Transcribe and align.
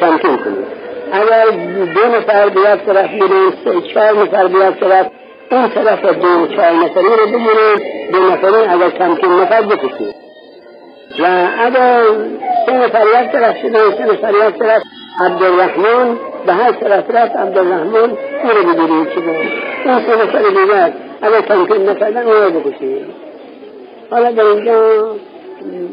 تمکین 0.00 0.36
کنید 0.36 0.66
اگر 1.12 1.50
دو 1.94 2.16
نفر 2.16 2.48
به 2.48 2.60
یک 2.60 2.80
طرف 2.86 3.10
میرین 3.10 3.52
چهار 3.94 4.22
نفر 4.22 4.46
به 4.46 4.58
یک 4.58 4.80
طرف 4.80 5.06
اون 5.50 5.68
طرف 5.68 6.04
دو 6.04 6.46
چهار 6.46 6.72
نفری 6.72 7.04
رو 7.04 7.26
بمونید 7.26 8.12
دو 8.12 8.18
نفری 8.18 8.56
اگر 8.56 8.90
تمکین 8.90 9.32
نفر 9.32 9.62
بکشید 9.62 10.14
و 11.18 11.48
اگر 11.58 12.02
سه 12.66 12.72
نفر 12.72 13.04
یک 13.22 13.32
طرف 13.32 13.56
شدن 13.56 13.90
سه 13.98 14.04
نفر 14.04 14.48
یک 14.48 14.58
طرف 14.58 14.82
عبدالرحمن 15.20 16.16
به 16.46 16.52
هر 16.52 16.72
طرف 16.72 17.10
رفت 17.10 17.36
عبدالرحمن 17.36 18.10
او 18.42 18.50
رو 18.56 18.72
بگیرید 18.72 19.08
چه 19.08 19.20
اون 19.86 20.00
سه 20.06 20.16
نفر 20.22 20.42
دیگر 20.48 20.92
اگر 21.22 21.40
تمکین 21.40 21.88
نکردن 21.88 22.22
او 22.22 22.32
رو 22.32 22.60
بکشید 22.60 23.06
حالا 24.10 24.30
در 24.30 24.44
اینجا 24.44 24.92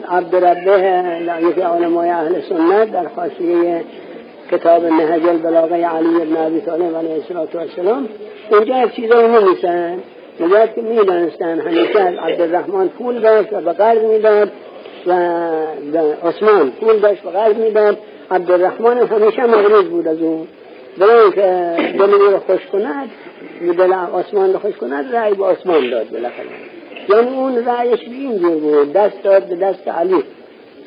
عبدالربه 0.09 1.49
یکی 1.49 1.61
علمای 1.61 2.09
اهل 2.09 2.41
سنت 2.49 2.91
در 2.91 3.07
خاصیه 3.15 3.83
کتاب 4.51 4.85
نهج 4.85 5.25
البلاغه 5.27 5.85
علی 5.85 6.25
بن 6.25 6.37
ابی 6.37 6.61
طالب 6.61 6.95
علیه 6.95 7.23
السلام 7.35 8.09
اینجا 8.51 8.83
یک 8.83 8.95
چیزایی 8.95 9.27
نمیسن 9.27 9.97
نجات 10.39 10.75
که 10.75 10.81
می‌دانستن 10.81 11.59
همیشه 11.59 11.99
از 11.99 12.15
عبدالرحمن 12.15 12.87
پول 12.87 13.19
داشت 13.19 13.53
و 13.53 13.61
به 13.61 13.73
قرض 13.73 13.97
می‌داد 13.97 14.51
و 15.05 15.11
عثمان 16.23 16.71
پول 16.71 16.99
داشت 16.99 17.25
و 17.25 17.29
قرض 17.29 17.55
می‌داد. 17.55 17.97
عبدالرحمن 18.31 18.97
همیشه 18.97 19.45
مغروض 19.45 19.85
بود 19.85 20.07
از 20.07 20.21
اون. 20.21 20.47
برای 20.97 21.31
که 21.31 21.75
دل 21.97 22.11
رو 22.11 22.39
خوش 22.39 22.65
کند 22.71 23.09
دل 23.77 23.93
عثمان 23.93 24.53
رو 24.53 24.59
خوش 24.59 24.75
کند 24.75 25.15
رأی 25.15 25.33
به 25.33 25.45
عثمان 25.45 25.89
داد 25.89 26.09
بالاخره. 26.09 26.45
یعنی 27.09 27.35
اون 27.35 27.65
رأیش 27.65 27.99
به 27.99 28.15
این 28.15 28.39
جور 28.39 28.55
بود 28.55 28.93
دست 28.93 29.23
داد 29.23 29.43
به 29.43 29.55
دست 29.55 29.87
علی. 29.87 30.23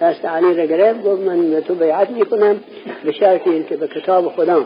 دست 0.01 0.25
علی 0.25 0.55
را 0.55 0.65
گرفت 0.65 1.03
گفت 1.03 1.23
من 1.23 1.51
به 1.51 1.61
تو 1.61 1.75
بیعت 1.75 2.11
می‌کنم 2.11 2.61
به 3.05 3.13
شرطی 3.13 3.65
که 3.69 3.77
به 3.77 3.89
کتاب 3.89 4.29
خدا 4.29 4.61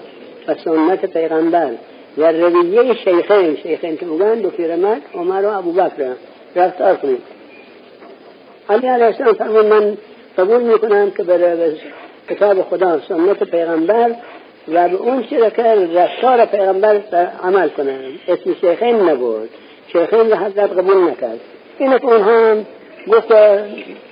و 0.49 0.55
سنت 0.65 1.07
پیغمبر 1.07 1.71
و 2.19 2.33
رویه 2.33 2.95
شیخین 2.95 3.57
شیخین 3.57 3.97
که 3.97 4.07
بگن 4.07 4.34
دو 4.34 4.51
پیرمرد 4.51 5.03
عمر 5.15 5.45
و 5.45 5.59
ابو 5.59 5.73
بکر 5.73 6.12
رفتار 6.57 6.97
کنید 6.97 7.23
علی 8.70 8.87
علیه 8.87 9.07
السلام 9.07 9.35
فرمود 9.35 9.67
من 9.67 9.97
قبول 10.39 10.62
می‌کنم 10.62 11.11
که 11.11 11.23
به 11.23 11.73
کتاب 12.31 12.62
خدا 12.62 13.01
سنت 13.09 13.45
پیغمبر 13.45 14.14
و 14.69 14.89
به 14.89 14.97
اون 14.97 15.23
چیزی 15.23 15.51
که 15.57 15.89
رفتار 15.95 16.45
پیغمبر 16.45 17.01
عمل 17.42 17.69
کنم 17.69 17.98
اسم 18.29 18.55
شیخین 18.61 18.97
نبود. 18.97 19.51
را 19.94 20.36
حضرت 20.36 20.70
قبول 20.72 21.10
نکرد. 21.10 21.41
این 21.78 21.92
اونها 21.92 22.50
هم 22.50 22.66
گفت 23.08 23.33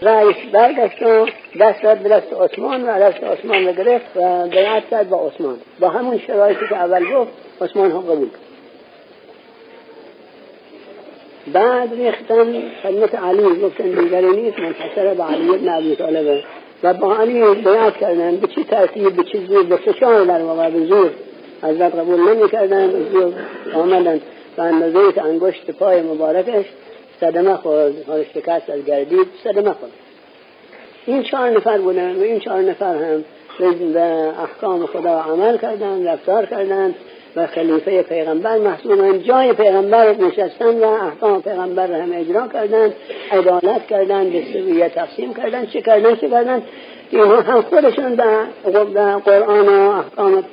رئیس 0.02 0.36
برگشت 0.52 1.02
و 1.02 1.26
دست 1.60 1.82
داد 1.82 1.98
به 1.98 2.08
دست 2.08 2.32
عثمان 2.32 2.82
و 2.82 2.98
دست 2.98 3.24
عثمان 3.24 3.66
رو 3.66 3.72
گرفت 3.72 4.16
و 4.16 4.46
بیعت 4.46 4.90
کرد 4.90 5.08
با 5.08 5.26
عثمان. 5.26 5.58
با 5.80 5.88
همون 5.88 6.18
شرایطی 6.18 6.68
که 6.68 6.76
اول 6.76 7.14
گفت 7.14 7.30
عثمان 7.60 7.90
هم 7.90 8.00
قبول 8.00 8.28
کرد. 8.28 8.48
بعد 11.52 11.94
ریختن 11.94 12.62
خدمت 12.82 13.14
علی 13.14 13.60
گفتن 13.62 13.84
دیگری 13.84 14.30
نیست 14.30 14.58
منحصر 14.58 15.14
به 15.14 15.22
علی 15.22 15.50
ابن 15.54 15.68
ابی 15.68 15.96
طالبه 15.96 16.44
و 16.82 16.94
با 16.94 17.16
علی 17.16 17.54
بیعت 17.54 17.96
کردن 17.96 18.36
به 18.36 18.46
چی 18.46 18.64
ترتیب 18.64 19.16
به 19.16 19.24
چی 19.24 19.46
زور 19.46 19.62
به 19.62 19.76
فشار 19.76 20.24
در 20.24 20.42
واقع 20.42 20.70
به 20.70 20.86
زور 20.86 21.10
حضرت 21.62 21.94
قبول 21.94 22.20
نمی 22.20 22.48
کردن 22.48 22.90
زور 23.12 23.32
آمدن. 23.74 24.20
به 24.58 24.64
اندازه 24.64 25.24
انگشت 25.24 25.70
پای 25.70 26.02
مبارکش 26.02 26.64
صدمه 27.20 27.54
خورد. 27.54 27.92
حال 28.08 28.24
شکست 28.34 28.70
از 28.70 28.84
گردید 28.84 29.26
صدمه 29.44 29.72
خورد. 29.72 29.92
این 31.06 31.22
چهار 31.22 31.50
نفر 31.50 31.78
بودن 31.78 32.16
و 32.16 32.22
این 32.22 32.40
چهار 32.40 32.62
نفر 32.62 32.94
هم 32.94 33.24
به 33.92 34.00
احکام 34.42 34.86
خدا 34.86 35.20
عمل 35.20 35.56
کردن 35.56 36.06
رفتار 36.06 36.46
کردن 36.46 36.94
و 37.36 37.46
خلیفه 37.46 38.02
پیغمبر 38.02 38.58
محسوبن 38.58 39.22
جای 39.22 39.52
پیغمبر 39.52 40.14
نشستن 40.14 40.80
و 40.80 40.84
احکام 40.84 41.42
پیغمبر 41.42 41.86
را 41.86 41.96
هم 41.96 42.12
اجرا 42.12 42.48
کردن 42.48 42.92
عدالت 43.32 43.86
کردن 43.86 44.30
به 44.30 44.88
تقسیم 44.88 45.34
کردن 45.34 45.66
چه 45.66 45.80
کردن 45.80 46.16
چه 46.16 46.30
کردن 46.30 46.62
اینها 47.10 47.40
هم 47.40 47.62
خودشون 47.62 48.16
به 48.16 48.24
قرآن 49.24 49.68
و 49.68 49.90
احکام 49.90 50.44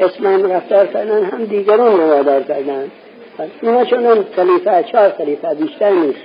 اسلام 0.00 0.52
رفتار 0.52 0.86
کردن 0.86 1.24
هم 1.24 1.44
دیگران 1.44 2.00
رو 2.00 2.08
وادار 2.08 2.42
کردن 2.42 2.90
اینا 3.62 3.84
چون 3.84 4.24
خلیفه 4.36 4.82
چهار 4.92 5.08
خلیفه 5.08 5.54
بیشتر 5.54 5.90
نیست. 5.90 6.20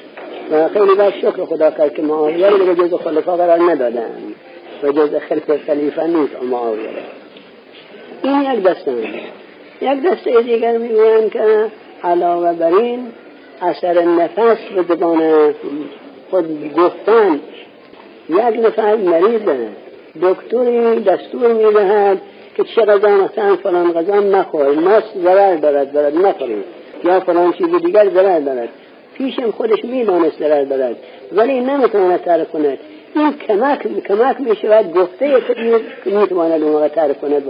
و 0.51 0.67
خیلی 0.67 0.95
باید 0.95 1.13
شکر 1.13 1.45
خدا 1.45 1.71
کرد 1.71 1.93
که 1.93 2.01
معاویه 2.01 2.49
رو 2.49 2.65
به 2.65 2.75
جز 2.75 2.93
خلفا 2.93 3.37
قرار 3.37 3.71
ندادن. 3.71 4.09
و 4.83 4.91
جز 4.91 5.15
خلف 5.15 5.65
خلیفه 5.65 6.07
نیست 6.07 6.43
معاویه. 6.51 6.89
این 8.23 8.41
یک 8.41 8.63
دسته 8.63 8.91
یک 9.81 10.03
دسته 10.03 10.41
دیگر 10.41 10.77
می‌گویند 10.77 11.31
که 11.31 11.65
علاوه 12.03 12.53
بر 12.53 12.73
این 12.73 13.07
اثر 13.61 14.01
نفس 14.01 14.57
به 14.75 14.95
زبان 14.95 15.53
خود 16.29 16.73
گفتن. 16.73 17.39
یک 18.29 18.65
نفر 18.65 18.95
مریضه 18.95 19.67
دکتری 20.21 21.03
دستور 21.03 21.53
می‌دهد 21.53 22.21
که 22.57 22.63
چه 22.63 22.81
غذا 22.81 23.09
مثلا 23.09 23.55
فلان 23.55 23.93
غذا 23.93 24.19
نخور. 24.19 24.71
ماست 24.71 25.17
ضرر 25.23 25.55
دارد 25.55 25.93
دارد 25.93 26.17
نخورید. 26.17 26.74
یا 27.05 27.19
فلان 27.19 27.53
چیز 27.53 27.67
دیگر 27.67 28.09
ضرر 28.09 28.39
دارد. 28.39 28.69
پیشم 29.13 29.51
خودش 29.51 29.85
می‌دانست 29.85 30.39
ضرر 30.39 30.63
دارد. 30.63 30.95
ولی 31.31 31.59
نمی‌تواند 31.59 32.21
تعریف 32.21 32.47
کند. 32.47 32.77
این 33.15 33.33
کمک 33.33 34.03
کمک 34.07 34.41
می‌شود 34.41 34.93
گفته 34.93 35.39
طبیب 35.39 35.81
می‌تواند 36.05 36.63
اون 36.63 36.71
موقع 36.71 36.87
تعریف 36.87 37.17
کند 37.17 37.43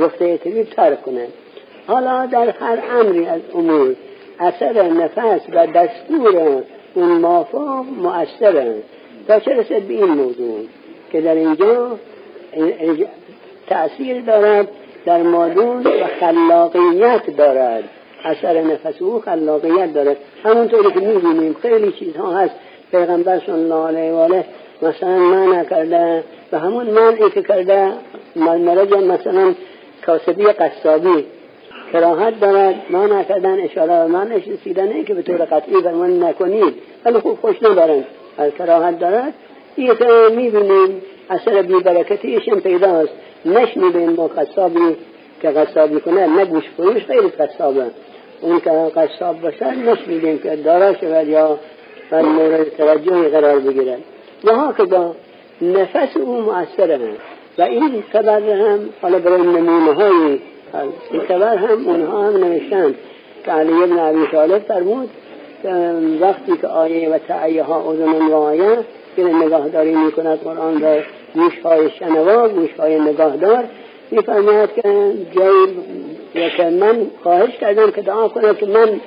گفته 0.00 0.36
طبیب 0.36 0.70
تعریف 0.70 1.02
کند. 1.02 1.28
حالا 1.86 2.26
در 2.26 2.50
هر 2.50 2.78
امری 3.00 3.26
از 3.26 3.40
امور 3.54 3.94
اثر 4.40 4.82
نفس 4.82 5.40
و 5.52 5.66
دستور 5.66 6.62
اون 6.94 7.18
مافا 7.18 7.82
مؤثر 7.82 8.72
تا 9.28 9.40
چه 9.40 9.54
رسد 9.54 9.80
به 9.80 9.94
این 9.94 10.04
موضوع؟ 10.04 10.58
که 11.12 11.20
در 11.20 11.34
اینجا 11.34 11.98
تأثیر 13.66 14.20
دارد 14.20 14.68
در 15.04 15.22
مادون 15.22 15.82
و 15.86 16.06
خلاقیت 16.20 17.36
دارد. 17.36 17.84
اثر 18.24 18.62
نفس 18.62 19.02
او 19.02 19.20
خلاقیت 19.20 19.94
داره. 19.94 20.16
همونطوری 20.44 20.90
که 20.90 21.00
می‌بینیم 21.00 21.56
خیلی 21.62 21.92
چیزها 21.92 22.32
هست. 22.32 22.54
پیغمبر 22.90 23.38
صلی 23.46 23.54
الله 23.54 23.86
علیه 23.86 24.12
و 24.12 24.16
آله 24.16 24.44
مثلا 24.82 25.18
منع 25.18 25.64
کرده 25.64 26.24
و 26.52 26.58
همون 26.58 26.86
منعی 26.86 27.30
که 27.30 27.42
کرده 27.42 27.92
مرج 28.36 28.92
مثلا 28.94 29.54
کاسبی 30.06 30.44
قصابی 30.44 31.24
کراهت 31.92 32.40
دارد 32.40 32.74
منع 32.90 33.22
کردن 33.22 33.60
اشاره 33.60 34.04
و 34.04 34.08
منعش 34.08 34.48
رسیدنه 34.48 35.04
که 35.04 35.14
به 35.14 35.22
طور 35.22 35.36
قطعی 35.36 35.82
فرمان 35.82 36.22
نکنید. 36.22 36.74
ولی 37.04 37.18
خوب 37.18 37.38
خوش 37.40 37.62
ندارن 37.62 38.04
از 38.38 38.52
کراهت 38.58 38.98
دارد. 38.98 39.34
این 39.76 39.94
که 39.94 40.06
می‌بینیم 40.36 41.02
اثر 41.30 41.62
بیبرکتیش 41.62 42.48
هم 42.48 42.60
پیداست 42.60 43.12
نشنیدیم 43.44 44.14
با 44.14 44.26
قصابی 44.26 44.96
که 45.42 45.48
قصابی 45.48 46.00
کنه 46.00 46.26
نه 46.26 46.44
گوش 46.44 46.64
فروش 46.76 47.04
خیلی 47.04 47.28
قصابه. 47.28 47.84
اون 48.40 48.60
که 48.60 48.70
قصاب 48.70 49.40
باشه 49.40 49.74
نشمیدیم 49.74 50.38
که 50.38 50.56
دارا 50.56 50.94
شود 50.94 51.28
یا 51.28 51.58
بر 52.10 52.22
مورد 52.22 52.76
توجهی 52.76 53.28
قرار 53.28 53.58
بگیرن. 53.60 53.98
و 54.44 54.54
ها 54.54 54.72
که 54.72 54.84
نفس 55.62 56.16
او 56.16 56.40
مؤثره 56.42 56.98
و 57.58 57.62
این 57.62 58.02
خبر 58.12 58.40
هم 58.40 58.78
حالا 59.02 59.18
برای 59.18 59.42
نمونه 59.42 59.92
های 59.92 60.38
این 61.10 61.20
خبر 61.28 61.56
هم 61.56 61.88
اونها 61.88 62.22
هم 62.22 62.36
نوشتن 62.36 62.94
که 63.44 63.50
علی 63.50 63.72
ابن 63.72 63.98
عبی 63.98 64.26
طالب 64.32 64.58
فرمود 64.58 65.10
وقتی 66.20 66.56
که 66.60 66.66
آیه 66.66 67.10
و 67.10 67.18
تعیه 67.18 67.62
ها 67.62 67.92
اذن 67.92 68.26
و 68.26 68.34
آیه 68.34 68.78
که 69.16 69.24
نگاهداری 69.24 69.94
می 69.94 70.12
کند 70.12 70.38
قرآن 70.38 70.80
را 70.80 70.96
گوش 71.34 71.58
های 71.64 71.90
شنوا 71.90 72.48
گوش 72.48 72.70
های 72.78 73.00
نگاهدار 73.00 73.64
میفرماید 74.10 74.74
که 74.74 75.12
جای 75.36 75.66
که 76.34 76.64
من 76.64 77.06
خواهش 77.22 77.56
کردم 77.56 77.90
که 77.90 78.02
دعا 78.02 78.28
کنم 78.28 78.54
که 78.54 78.66
من 78.66 79.00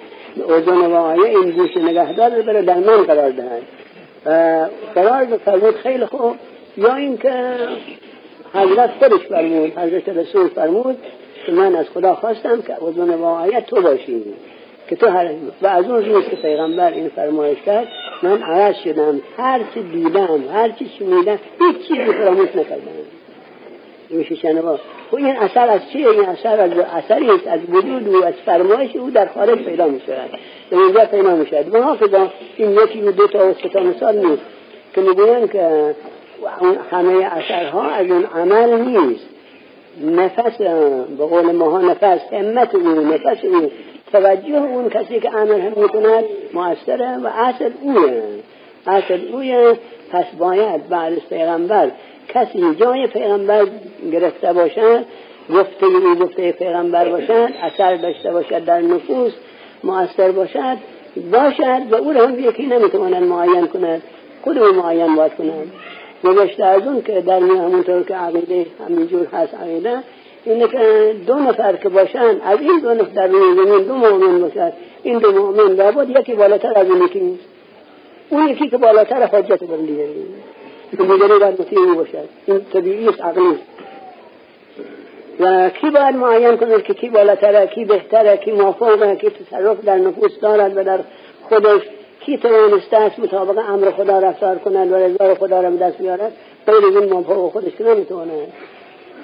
اوزن 0.47 0.77
و 0.77 0.95
آیه 0.95 1.39
این 1.39 1.51
گوش 1.51 1.77
نگهدار 1.77 2.29
بره 2.29 2.61
در 2.61 2.75
من 2.75 3.03
قرار 3.03 3.29
دهند 3.29 3.63
قرار 4.95 5.37
فرمود 5.45 5.75
خیلی 5.75 6.05
خوب. 6.05 6.35
یا 6.77 6.95
اینکه 6.95 7.53
حضرت 8.53 8.89
خودش 8.99 9.21
فرمود 9.29 9.77
حضرت 9.77 10.09
رسول 10.09 10.47
فرمود 10.47 10.97
که 11.45 11.51
من 11.51 11.75
از 11.75 11.85
خدا 11.93 12.15
خواستم 12.15 12.61
که 12.61 12.75
اوزن 12.79 13.09
و 13.09 13.25
آیه 13.25 13.61
تو 13.61 13.81
باشی. 13.81 14.23
که 14.89 14.95
تو 14.95 15.07
هر 15.07 15.29
و 15.61 15.67
از 15.67 15.85
اون 15.85 16.05
روز 16.05 16.25
که 16.29 16.35
پیغمبر 16.35 16.91
این 16.91 17.09
فرمایش 17.09 17.57
کرد 17.65 17.87
من 18.23 18.43
عرض 18.43 18.75
شدم 18.75 19.21
هر 19.37 19.59
چی 19.73 19.83
دیدم 19.83 20.43
هر 20.53 20.69
چی 20.69 20.91
شنیدم 20.99 21.39
هیچ 21.59 21.87
چیزی 21.87 22.13
فراموش 22.13 22.55
نکردم. 22.55 22.91
میشه 24.13 24.35
شنوا 24.35 24.79
خب 25.11 25.15
این 25.15 25.37
اثر 25.37 25.69
از 25.69 25.81
چیه؟ 25.91 26.09
این 26.09 26.25
اثر 26.25 26.59
از 26.59 26.71
اثری 26.71 27.29
است 27.29 27.47
از 27.47 27.59
وجود 27.69 28.07
و 28.07 28.23
از 28.23 28.33
فرمایش 28.45 28.95
او 28.95 29.09
در 29.09 29.25
خارج 29.25 29.59
پیدا 29.59 29.87
می 29.87 30.01
شود 30.05 30.29
در 30.71 30.77
اینجا 30.77 31.05
پیدا 31.05 31.35
می 31.35 31.47
شود 31.47 31.75
محافظا 31.77 32.27
این 32.57 32.71
یکی 32.71 33.01
و 33.01 33.11
دو 33.11 33.27
تا 33.27 33.49
و 33.49 33.53
سه 33.53 33.69
تا 33.69 33.79
مثال 33.79 34.25
نیست 34.25 34.41
که 34.95 35.01
می‌گویند 35.01 35.51
که 35.51 35.95
همه 36.91 37.25
اثرها 37.25 37.89
از 37.89 38.07
اون 38.11 38.25
عمل 38.25 38.81
نیست. 38.81 39.25
نفس 40.01 40.57
به 41.17 41.25
قول 41.25 41.51
ماها 41.51 41.81
نفس 41.81 42.33
همت 42.33 42.75
او 42.75 43.01
نفس 43.01 43.45
او. 43.45 43.71
توجه 44.11 44.55
اون 44.55 44.89
کسی 44.89 45.19
که 45.19 45.35
امر 45.37 45.59
هم 45.59 45.73
می‌کند 45.75 46.23
موثره 46.53 47.17
و 47.17 47.27
اصل 47.27 47.71
اوه. 47.81 48.21
اصل 48.87 49.19
اوه. 49.31 49.75
پس 50.11 50.25
باید 50.39 50.89
بعد 50.89 51.13
از 51.13 51.29
پیغمبر 51.29 51.91
کسی 52.29 52.75
جای 52.75 53.07
پیغمبر 53.07 53.65
گرفته 54.11 54.53
باشد 54.53 55.05
گفته 55.49 55.85
ای 55.85 56.15
گفته 56.15 56.51
پیغمبر 56.51 57.09
باشد 57.09 57.49
اثر 57.61 57.95
داشته 57.95 58.31
باشد 58.31 58.65
در 58.65 58.81
نفوس 58.81 59.33
مؤثر 59.83 60.31
باشد 60.31 60.77
باشد 61.31 61.81
و 61.91 61.95
او 61.95 62.13
را 62.13 62.27
هم 62.27 62.39
یکی 62.39 62.65
نمی‌تواند 62.65 63.23
معین 63.23 63.67
کند. 63.67 64.01
خود 64.43 64.57
او 64.57 64.73
معین 64.73 65.15
باید 65.15 65.35
کند 65.35 65.71
نوشته 66.23 66.65
از 66.65 66.87
اون 66.87 67.01
که 67.01 67.21
در 67.21 67.39
می 67.39 67.49
همونطور 67.49 68.03
که 68.03 68.15
عقیده 68.15 68.65
همینجور 68.87 69.27
هست 69.33 69.53
عقیده 69.53 69.97
اینه 70.45 70.67
که 70.67 71.15
دو 71.27 71.35
نفر 71.35 71.75
که 71.75 71.89
باشن 71.89 72.41
از 72.45 72.59
این 72.59 72.79
دو 72.79 72.93
نفر 72.93 73.11
در 73.15 73.27
روی 73.27 73.55
زمین 73.55 73.83
دو 73.83 73.95
مؤمن 73.95 74.41
باشد 74.41 74.73
این 75.03 75.19
دو 75.19 75.31
مؤمن 75.31 75.75
لابد 75.75 76.09
یکی 76.09 76.33
بالاتر 76.33 76.79
از 76.79 76.89
اون 76.89 77.01
یکی 77.01 77.19
نیست. 77.19 77.43
اون 78.29 78.47
یکی 78.47 78.69
که 78.69 78.77
بالاتر 78.77 79.23
حجت 79.23 79.63
بر 79.63 79.77
دیگری 79.77 80.25
دیگری 80.97 81.39
باید 81.39 81.61
مطیعی 81.61 81.95
باشد. 81.95 82.29
این 82.45 82.61
طبیعی 82.73 83.07
است 83.07 83.21
عقلی 83.21 83.59
و 85.39 85.69
کی 85.69 85.89
باید 85.89 86.15
معین 86.15 86.57
کند 86.57 86.83
که 86.83 86.93
کی 86.93 87.09
بالاتره 87.09 87.67
کی 87.67 87.85
بهتره 87.85 88.37
کی 88.37 88.51
موافقه 88.51 89.15
کی 89.15 89.29
تصرف 89.29 89.85
در 89.85 89.97
نفوس 89.97 90.39
دارد 90.39 90.77
و 90.77 90.83
در 90.83 90.99
خودش 91.49 91.81
کی 92.19 92.37
توانسته 92.37 92.97
است 92.97 93.19
مطابق 93.19 93.69
امر 93.69 93.91
خدا 93.91 94.19
رفتار 94.19 94.55
کند 94.55 94.91
و 94.91 94.95
رضا 94.95 95.35
خدا 95.35 95.61
را 95.61 95.69
به 95.69 95.77
دست 95.77 95.97
بیارد. 95.97 96.31
غیر 96.67 96.85
این 96.85 97.13
موافق 97.13 97.51
خودش 97.51 97.75
که 97.77 97.83
نمی‌تواند. 97.83 98.53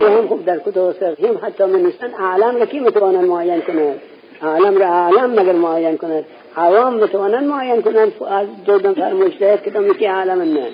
هم 0.01 0.27
خوب 0.27 0.45
در 0.45 0.59
کتب 0.59 0.91
فقهیم 0.91 1.39
حتی 1.41 1.63
من 1.63 1.79
نیستن. 1.79 2.13
اعلم 2.13 2.57
را 2.57 2.65
کی 2.65 2.79
می‌تواند 2.79 3.25
معین 3.25 3.61
کند؟ 3.61 4.01
اعلم 4.41 4.77
را 4.77 4.85
اعلم 4.85 5.39
مگر 5.39 5.53
معین 5.53 5.97
کند؟ 5.97 6.25
عوام 6.57 6.93
می‌توانند 6.93 7.47
معین 7.47 7.81
کنند 7.81 8.11
از 8.29 8.47
دو 8.65 8.89
نفر 8.89 9.13
مجتهد 9.13 9.63
که 9.63 9.81
یکی 9.81 10.07
اعلم 10.07 10.41
نه. 10.41 10.67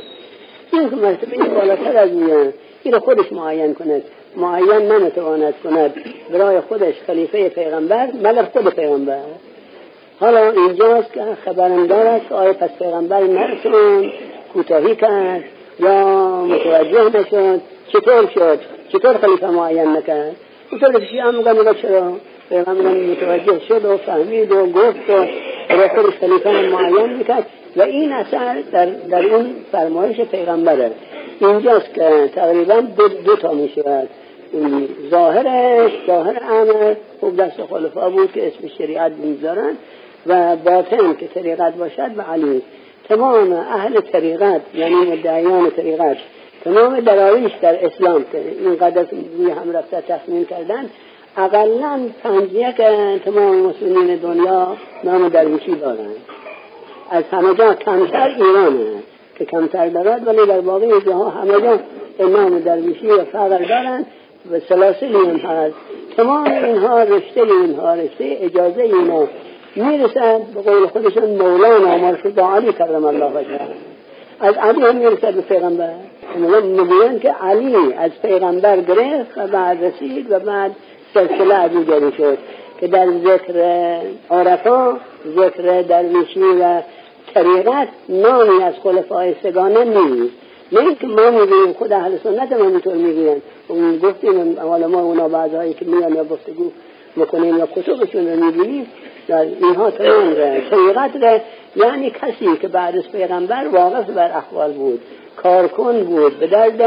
این 0.80 0.89
که 0.89 0.95
مرتبه 0.95 1.38
بالاتر 1.38 1.98
از 1.98 2.12
میان. 2.12 2.54
این 2.83 3.00
خودش 3.00 3.31
معین 3.31 3.74
کند. 3.74 4.01
معین 4.38 4.92
نمی‌تواند 4.92 5.54
کند. 5.63 5.94
برای 6.33 6.62
خودش 6.62 6.94
خلیفه 7.07 7.50
پیغمبر 7.50 8.07
مگر 8.24 8.44
خود 8.44 8.69
پیغمبر. 8.69 9.19
حالا 10.19 10.51
اینجاست 10.51 11.13
که 11.13 11.22
خبرم 11.45 11.88
دارد 11.88 12.22
که 12.30 12.36
آیا 12.36 12.54
پس 12.54 12.69
پیغمبر 12.80 13.19
نرسون 13.19 14.12
کوتاهی 14.54 14.95
کرد 14.95 15.44
یا 15.80 16.06
متوجه 16.45 17.19
نشد؟ 17.19 17.62
چطور 17.88 18.30
شد؟ 18.36 18.60
چطور 18.89 19.18
خلیفه 19.18 19.48
معین 19.48 19.88
نکرد؟ 19.88 20.36
اونطور 20.71 21.00
که 21.00 21.06
شیعه 21.06 21.31
میگن 21.31 21.74
چرا؟ 21.74 22.12
پیغمبر 22.50 22.92
متوجه 22.92 23.60
شد 23.68 23.86
و 23.86 23.98
فهمید 23.98 24.51
و 24.51 24.66
گفت 24.66 25.10
و 25.10 25.25
برای 25.69 25.89
خودش 25.89 26.13
خلیفه 26.13 26.50
معین 26.50 27.13
می‌کرد. 27.13 27.45
و 27.75 27.81
این 27.81 28.13
اثر 28.13 28.63
در, 28.72 28.86
در 28.86 29.25
اون 29.25 29.56
فرمایش 29.72 30.19
پیغمبره 30.22 30.92
اینجاست 31.39 31.94
که 31.94 32.30
تقریبا 32.36 32.81
دو, 32.81 33.07
دو 33.07 33.36
تا 33.36 33.51
می‌شود 33.51 34.10
ظاهرش 35.12 35.92
ظاهر 36.07 36.42
امر. 36.51 36.95
خوب 37.19 37.38
دست 37.38 37.63
خلفا 37.69 38.10
بود 38.10 38.31
که 38.31 38.48
اسم 38.48 38.68
شریعت 38.77 39.12
می‌ذارن 39.12 39.77
و 40.27 40.56
باطن 40.56 41.13
که 41.13 41.27
طریقت 41.27 41.75
باشد 41.75 42.12
و 42.18 42.22
علی. 42.22 42.62
تمام 43.10 43.54
اهل 43.54 44.01
طریقت 44.01 44.62
یعنی 44.74 44.95
مدعیان 44.95 45.69
طریقت 45.71 46.18
تمام 46.63 47.00
دراویش 47.00 47.51
در 47.62 47.86
اسلام 47.86 48.25
که 48.31 48.42
اینقدر 48.60 49.06
روی 49.38 49.51
هم 49.51 49.71
رفته 49.71 50.01
تصمیم 50.01 50.45
کردن 50.45 50.89
اقلا 51.38 52.00
پنج 52.24 52.54
یک 52.54 52.75
تمام 53.25 53.56
مسلمین 53.56 54.16
دنیا 54.16 54.78
نام 55.04 55.30
درویشی 55.30 55.75
دارند. 55.75 56.16
از 57.10 57.24
همه 57.31 57.56
جا 57.56 57.74
کمتر 57.74 58.36
ایرانه 58.38 58.86
که 59.38 59.46
کمتر 59.46 59.90
دارد 59.90 60.28
ولی 60.28 60.46
در 60.46 60.62
باقی 60.62 61.02
جاها 61.06 61.30
همه 61.30 61.62
جا 61.62 61.80
نام 62.28 62.60
درویشی 62.60 63.07
و 63.07 63.24
فقر 63.24 63.60
دارند 63.60 64.06
و 64.52 64.60
سلاسلی 64.60 65.18
هم 65.18 65.36
هست. 65.36 65.75
تمام 66.18 66.44
اینها 66.44 67.04
رشته 67.04 67.42
اینها 67.42 67.94
رشته 67.94 68.38
اجازه 68.42 68.81
اینا 68.81 69.28
می‌رسد. 69.75 70.42
به 70.56 70.62
قول 70.62 70.88
خودشون 70.88 71.25
مولانا 71.25 71.98
مرشد 71.98 72.40
علی 72.40 72.74
کرم 72.74 73.06
الله 73.06 73.25
وجهه. 73.25 73.68
از 74.40 74.56
علی 74.56 74.81
هم 74.81 74.96
می‌رسد 74.96 75.34
به 75.34 75.42
پیغمبر. 75.42 75.94
می‌گویند 76.63 77.22
که 77.22 77.31
علی 77.31 77.94
از 77.94 78.12
پیغمبر 78.22 78.81
گرفت 78.81 79.38
و 79.38 79.48
بعد 79.48 79.84
رسید 79.84 80.31
و 80.31 80.40
بعد 80.40 80.72
سلسله 81.13 81.56
از 81.56 81.72
شد 82.18 82.38
که 82.80 82.88
در 82.88 83.07
ذکر 83.12 84.00
عرفا 84.31 84.98
ذکر 85.38 85.81
درویشی 85.81 86.40
و 86.62 86.81
طریقت 87.36 87.88
نامی 88.10 88.64
از 88.64 88.74
خلفای 88.84 89.36
سگانه 89.44 89.84
نیست. 89.84 90.34
نه 90.72 90.80
اینکه 90.80 91.08
ما 91.08 91.30
می‌گوییم 91.30 91.74
خود 91.74 91.94
اهل 91.94 92.18
سنت 92.24 92.54
ما 92.54 92.68
اینطور 92.68 92.96
می‌گویند. 92.96 93.42
گفتیم 94.04 94.60
حالا 94.60 94.88
ما 94.88 95.02
اونا 95.02 95.28
بعضهایی 95.28 95.74
که 95.74 95.86
میان 95.86 96.16
یا 96.16 96.24
گفتگو 96.24 96.72
می‌کنیم 97.16 97.58
یا 97.58 97.66
کتبشون 97.66 98.28
رو 98.28 98.46
می‌بینیم 98.46 98.88
در 99.28 99.42
اینها 99.42 99.92
تمام 99.92 100.34
طریقت 100.70 101.42
یعنی 101.76 102.10
کسی 102.10 102.58
که 102.62 102.68
بعد 102.68 102.98
از 102.98 103.12
پیغمبر 103.12 103.68
واقف 103.68 104.10
بر 104.10 104.31
احوال 104.31 104.72
بود 104.72 105.02
کارکن 105.38 106.04
بود 106.04 106.40
به 106.40 106.48
درد 106.48 106.80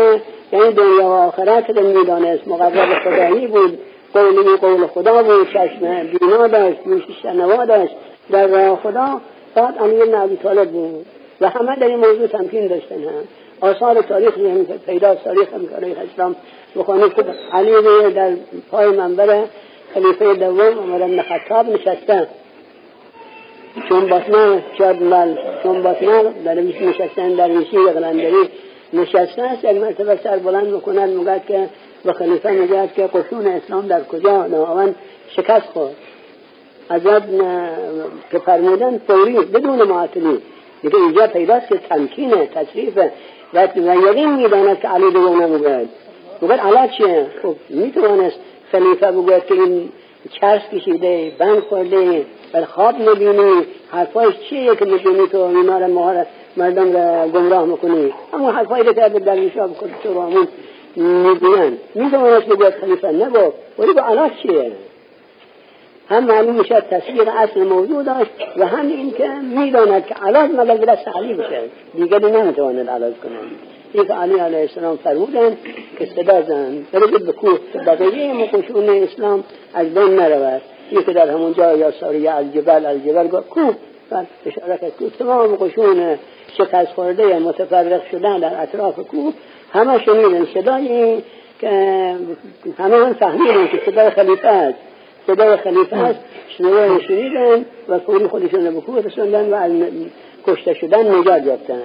یعنی 0.53 0.73
دنیا 0.73 1.05
و 1.05 1.13
آخرت 1.13 1.71
رو 1.71 1.99
می‌دانست 1.99 2.49
مقرب 2.49 2.99
خدایی 3.05 3.47
بود 3.47 3.79
قولی 4.15 4.57
قول 4.61 4.87
خدا 4.87 5.23
بود 5.23 5.49
چشم 5.53 6.03
بینا 6.03 6.47
داشت 6.47 6.83
گوش 6.85 7.03
شنوا 7.23 7.65
داشت 7.65 7.93
در 8.31 8.47
راه 8.47 8.77
خدا 8.77 9.21
فقط 9.59 9.81
امیر 9.81 10.05
نبی 10.05 10.37
طالب 10.37 10.71
بود. 10.71 11.07
و 11.41 11.49
همه 11.49 11.77
در 11.77 11.87
این 11.87 11.97
موضوع 11.97 12.27
تمکین 12.27 12.67
داشتن 12.67 12.95
هم 12.95 13.25
آثار 13.61 14.03
تاریخ 14.03 14.35
پیدا 14.87 15.15
تاریخ 15.15 15.53
هم 15.55 15.67
تاریخ 15.67 15.99
اسلام 16.13 16.37
بخوانید 16.77 17.15
که 17.15 17.25
علی 17.53 18.13
در 18.13 18.31
پای 18.71 18.87
منبر 18.87 19.45
خلیفه 19.95 20.35
دوم 20.35 20.61
عمر 20.61 20.99
بن 20.99 21.23
خطاب 21.23 21.69
نشسته. 21.69 22.29
چون 23.89 24.07
بطنه 24.07 24.63
چون 24.79 25.39
چون 25.63 25.83
بطنه 25.83 26.23
در 26.45 26.55
نشستن 26.55 27.29
در 27.29 27.49
ویشی 27.51 27.77
و 27.77 27.91
قلندری 27.91 28.49
نشسته 28.93 29.43
است. 29.43 29.65
یک 29.65 29.77
مرتبه 29.77 30.19
سر 30.25 30.39
بلند 30.39 30.67
می‌کند 30.67 31.09
میگد 31.09 31.47
که 31.49 31.69
به 32.05 32.13
خلیفه 32.13 32.51
میگد 32.51 32.93
که 32.97 33.07
قشون 33.07 33.47
اسلام 33.47 33.87
در 33.87 34.05
کجا؟ 34.05 34.47
ناوان 34.47 34.95
شکست 35.37 35.67
خورد. 35.73 35.95
ازاد 36.91 37.23
که 38.31 38.39
فرمودن 38.39 38.99
فوری 38.99 39.33
بدون 39.33 39.83
معطلی. 39.83 40.39
دیگه 40.83 40.97
اینجا 40.97 41.27
پیداست 41.27 41.69
که 41.69 41.81
تمکینه 41.89 42.47
تصریفه 42.47 43.13
و 43.55 43.69
یقین 43.77 44.35
می‌داند 44.35 44.81
که 44.81 44.89
علی 44.89 45.11
دوم 45.11 45.43
نمی‌گوید 45.43 45.89
میگد 46.41 46.61
علا 46.61 46.87
چیه؟ 46.87 47.27
خب 47.43 47.55
می‌توانست 47.69 48.37
خلیفه 48.73 49.13
بگوید 49.13 49.47
که 49.47 49.55
این 49.55 49.89
چرس 50.41 50.63
کشیده 50.73 51.33
بند 51.39 51.61
خورده 51.61 52.27
بل 52.53 52.65
خواب 52.65 52.95
نبینی 53.09 53.67
حرفایش 53.91 54.35
چیه 54.51 54.77
که 54.77 54.85
می‌بینی 54.85 55.27
تو 55.29 55.39
اینا 55.39 55.79
را 55.79 55.87
مردم 56.57 56.93
را 56.93 57.29
گمراه 57.29 57.65
می‌کنی؟ 57.65 58.15
اما 58.33 58.53
حرفایی 58.53 58.85
که 58.85 58.93
در 58.93 59.09
درویشا 59.09 59.69
خود 59.69 59.91
تو 60.03 60.15
رو 60.15 60.21
همون 60.21 60.49
می‌گوین 60.97 61.79
می‌توانست 61.95 62.47
بگوید 62.47 62.75
خلیفه 62.75 63.09
نگفت 63.09 63.57
ولی 63.79 63.93
با 63.93 64.03
علاج 64.03 64.31
چیه؟ 64.43 64.73
هم 66.09 66.25
معلوم 66.25 66.55
می‌شد 66.55 66.85
تصویر 66.91 67.31
اصل 67.31 67.63
موضوع 67.65 68.03
داشت 68.03 68.31
و 68.57 68.67
هم 68.67 68.87
این 68.89 69.11
که 69.11 69.29
می‌داند 69.29 70.07
که 70.07 70.15
علاج 70.15 70.51
مگر 70.51 70.75
دست 70.75 71.09
علی 71.09 71.35
بشه 71.35 71.61
دیگری 71.95 72.31
نمی‌تواند 72.31 72.91
علاج 72.91 73.15
کنند 73.15 73.51
این 73.93 74.05
که 74.05 74.15
علی 74.15 74.39
علیه 74.39 74.59
السلام 74.59 74.97
فرمودن 74.97 75.57
که 75.99 76.07
صدا 76.07 76.43
زن. 76.43 76.87
برید 76.93 77.27
به 77.27 77.33
کوه 77.33 77.59
که 77.73 77.79
بقیه 77.79 78.33
مقشون 78.33 78.89
اسلام 78.89 79.45
از 79.75 79.95
بین 79.95 80.21
نرود. 80.21 80.63
این 80.91 81.03
که 81.03 81.13
در 81.13 81.31
همون 81.31 81.55
جا 81.55 81.77
یا 81.77 81.91
ساریه 81.91 82.31
از 82.31 82.55
جبل 82.55 82.87
از 82.87 83.05
جبل 83.05 83.29
گفت 83.29 83.49
کوه. 83.49 83.75
و 84.11 84.23
اشاره 84.47 84.79
کرد 84.79 84.97
کوه 84.99 85.11
تمام 85.19 85.57
قشون 85.57 86.19
شکست 86.59 86.93
خورده 86.93 87.39
متفرق 87.39 88.11
شدن 88.11 88.39
در 88.39 88.63
اطراف 88.63 88.99
کوه. 89.01 89.33
همه 89.73 90.05
شنیدن 90.05 90.47
صدای 90.55 91.19
که 91.61 91.71
همه 92.79 92.97
هم 92.97 93.13
فهمیدن 93.13 93.67
که 93.67 93.81
صدای 93.87 94.11
خلیفه 94.11 94.49
است. 94.49 94.79
صدای 95.29 95.57
خلیفه 95.57 95.97
است 95.97 96.19
شنیدن 96.59 97.01
شنیدن 97.01 97.65
و 97.89 97.99
فوری 97.99 98.27
خودشون 98.27 98.75
به 98.75 98.81
کوه 98.81 99.03
رسوندن 99.03 99.51
و 99.51 99.55
از 99.55 99.73
کشته 100.47 100.75
شدن 100.75 101.15
نجات 101.15 101.47
یافتن 101.47 101.83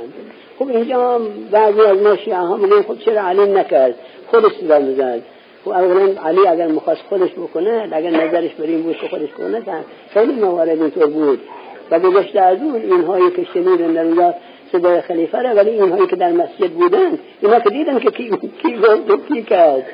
خب 0.60 0.68
اینجا 0.68 1.22
بعضی 1.52 1.82
از 1.82 1.98
ما 1.98 2.16
شیعه 2.16 2.38
ها 2.38 2.58
میگن 2.58 2.82
خب 2.82 3.00
چرا 3.00 3.22
علی 3.22 3.52
نکرد 3.52 3.96
خودش 4.28 4.52
صدا 4.62 4.80
می‌زد 4.80 5.22
و 5.66 5.70
اولا 5.70 6.22
علی 6.26 6.48
اگر 6.48 6.68
مخواست 6.68 7.02
خودش 7.10 7.32
بکنه 7.32 7.90
اگر 7.92 8.10
نظرش 8.10 8.52
بر 8.54 8.66
این 8.66 8.82
بود 8.82 8.98
که 8.98 9.08
خودش 9.08 9.30
کنه 9.38 9.62
خیلی 10.10 10.34
موارد 10.34 10.82
اینطور 10.82 11.08
بود 11.08 11.40
و 11.92 12.00
گذشته 12.00 12.42
از 12.42 12.58
اون 12.62 12.76
اینهایی 12.76 13.32
که 13.32 13.48
شنیدن 13.54 13.94
در 13.94 14.04
اونجا 14.04 14.34
صدای 14.72 15.02
خلیفه 15.02 15.42
را 15.42 15.56
ولی 15.56 15.70
اینهایی 15.70 16.08
که 16.08 16.16
در 16.16 16.32
مسجد 16.32 16.70
بودن 16.70 17.20
اینا 17.42 17.60
که 17.60 17.70
دیدن 17.70 18.00
که 18.00 18.12
کی, 18.12 18.30
کی 18.62 18.78
گفت 19.10 19.28
کی 19.28 19.44
کرد 19.44 19.86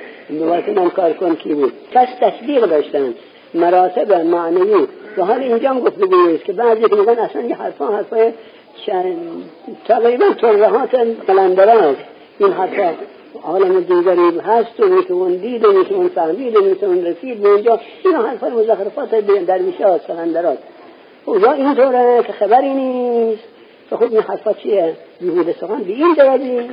من 0.76 0.90
کار 0.90 1.14
کن 1.14 1.36
کی 1.36 1.54
بود 1.54 1.74
پس 1.92 2.08
تصدیق 2.22 2.66
داشتن 2.66 3.14
مراتب 3.54 4.14
معنوی. 4.14 4.88
و 5.18 5.24
حال 5.24 5.40
اینجا 5.40 5.70
هم 5.70 5.80
گفته 5.80 6.06
است 6.36 6.44
که 6.44 6.54
بعضی 6.54 6.82
که 6.82 6.96
میگن 6.96 7.20
اصلا 7.20 7.42
یه 7.42 7.56
حرفا 7.56 7.88
حرفای 7.88 8.34
تقریبا 9.86 10.26
ترهات 10.42 10.96
قلندران. 11.28 11.96
این 12.40 12.52
حرفا 12.52 12.94
عالم 13.44 13.80
دیگری 13.80 14.40
هست 14.40 14.80
و 14.80 14.88
میشه 14.88 15.14
اون 15.14 15.36
دید 15.36 15.66
و 15.66 15.72
میشه 15.72 15.94
اون 15.94 16.08
فهمید 16.08 16.56
و 16.56 16.62
میشه 16.62 16.86
اون 16.86 17.06
رسید 17.06 17.42
به 17.42 17.50
اینجا. 17.50 17.80
این 18.06 18.16
حرفای 18.16 18.52
مزخرفات 18.52 19.16
درویشه 19.46 19.88
ها 19.88 19.98
قلندرات 19.98 20.58
یا 21.28 21.52
اینطوره 21.52 22.24
که 22.28 22.34
خبری 22.34 22.74
نیست. 22.74 23.44
و 23.92 23.96
خب 23.96 24.04
این 24.04 24.22
حرفا 24.22 24.54
چیه؟ 24.54 24.94
بیهوده 25.22 25.56
سخن 25.62 25.84
به 25.84 25.92
این 25.92 26.14
درجه 26.14 26.64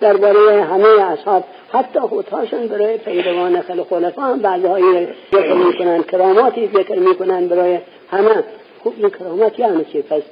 درباره 0.00 0.62
همه 0.62 1.02
اصحاب 1.12 1.44
حتی 1.72 2.00
خودهاشون 2.00 2.66
برای 2.66 2.98
پیروان 2.98 3.60
خل 3.60 3.82
خلفا 3.82 4.22
هم 4.22 4.38
بعضهایی 4.38 5.08
ذکر 5.32 5.54
می‌کنن 5.54 6.02
کراماتی 6.02 6.70
ذکر 6.74 6.98
می‌کنن 6.98 7.48
برای 7.48 7.78
همه. 8.10 8.44
خوب 8.82 8.94
این 8.96 9.10
کرامات 9.10 9.58
یعنی 9.58 9.84
چی؟ 9.92 10.02
پس 10.02 10.22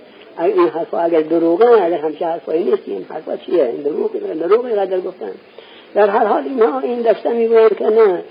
این 0.41 0.69
حرفا 0.69 0.99
اگر 0.99 1.21
دروغه 1.21 1.83
اگر 1.83 1.99
همچه 1.99 2.27
حرفایی 2.27 2.65
نیست 2.65 2.83
این 2.87 3.07
حرفا 3.09 3.37
چیه؟ 3.37 3.73
دروغ 3.85 4.11
دروغی 4.41 4.75
قدر 4.75 5.01
گفتن. 5.01 5.31
در 5.95 6.11
هر 6.11 6.25
حال 6.25 6.43
اینها 6.45 6.81
این 6.81 7.03
دسته 7.03 7.31
می‌گویند 7.31 7.77
که 7.77 7.85
نه. 7.85 8.23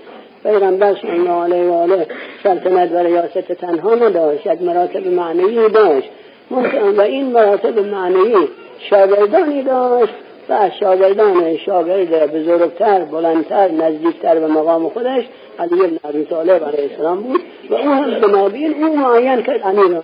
پیغمبر 0.42 0.94
صلی 0.94 1.10
الله 1.10 1.42
علیه 1.44 1.70
و 1.70 1.72
آله 1.72 2.06
سلطنت 2.42 2.92
و 2.92 2.98
ریاست 2.98 3.52
تنها 3.52 3.94
نداشت 3.94 4.46
یک 4.46 4.62
مراتب 4.62 5.06
معنوی 5.06 5.68
داشت. 5.68 6.08
ممکن 6.50 6.96
و 6.96 7.00
این 7.00 7.32
مراتب 7.32 7.78
معنوی 7.78 8.48
شاگردانی 8.78 9.62
داشت. 9.62 10.14
و 10.52 10.70
شاگردان 10.80 11.56
شاگرد 11.56 12.32
بزرگتر 12.32 13.04
بلندتر 13.04 13.68
نزدیکتر 13.68 14.38
به 14.38 14.46
مقام 14.46 14.88
خودش 14.88 15.24
علی 15.58 15.76
بن 15.76 15.98
ابی 16.04 16.24
طالب 16.24 16.64
علیه 16.64 16.90
السلام 16.90 17.20
بود 17.22 17.40
و 17.70 17.74
او 17.74 17.88
هم 17.88 18.20
بنابین 18.20 18.84
او 18.84 18.96
معین 18.96 19.42
کرد 19.42 19.60
امیر 19.64 20.00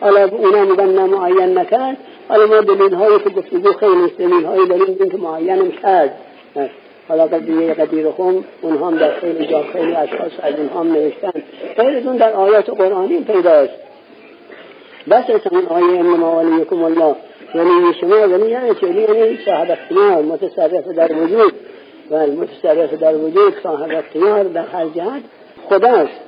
حالا 0.00 0.28
اونا 0.28 0.64
میگن 0.64 1.06
معین 1.06 1.58
نکرد. 1.58 1.96
حالا 2.28 2.46
ما 2.46 2.60
دلیل 2.60 2.94
هایی 2.94 3.18
که 3.18 3.30
گفتگو 3.30 3.72
خیلی 3.72 4.08
دلیل 4.18 4.44
هایی 4.44 4.68
داریم 4.68 5.10
که 5.10 5.16
معینم 5.16 5.70
کرد. 5.70 6.14
حالا 7.08 7.26
قضیه 7.26 7.74
قدیر 7.74 8.10
خون 8.10 8.44
اونها 8.62 8.86
هم 8.86 8.96
در 8.96 9.14
خیلی 9.20 9.46
جا 9.46 9.62
خیلی 9.72 9.94
اشخاص 9.94 10.32
از 10.42 10.54
اینها 10.58 10.80
هم 10.80 10.92
نوشتن. 10.92 11.32
غیر 11.76 12.00
در 12.00 12.32
آیات 12.32 12.70
قرآنی 12.70 13.24
پیداست. 13.24 13.72
بس 15.10 15.24
اون 15.50 15.66
آیه 15.66 15.98
انما 15.98 16.36
ولیکم 16.36 16.82
الله. 16.82 17.14
ولی 17.54 17.94
شما 18.00 18.28
ولی 18.28 18.50
یعنی 18.50 18.74
چه؟ 18.74 18.86
یعنی 18.86 19.38
صاحب 19.44 19.70
اختیار 19.70 20.22
متصرف 20.22 20.88
در 20.88 21.12
وجود. 21.12 21.52
و 22.10 22.26
متصرف 22.26 22.94
در 22.94 23.16
وجود 23.16 23.54
صاحب 23.62 23.90
اختیار 23.90 24.44
در 24.44 24.66
هر 24.66 24.86
جهت. 24.86 25.22
خداست. 25.68 26.20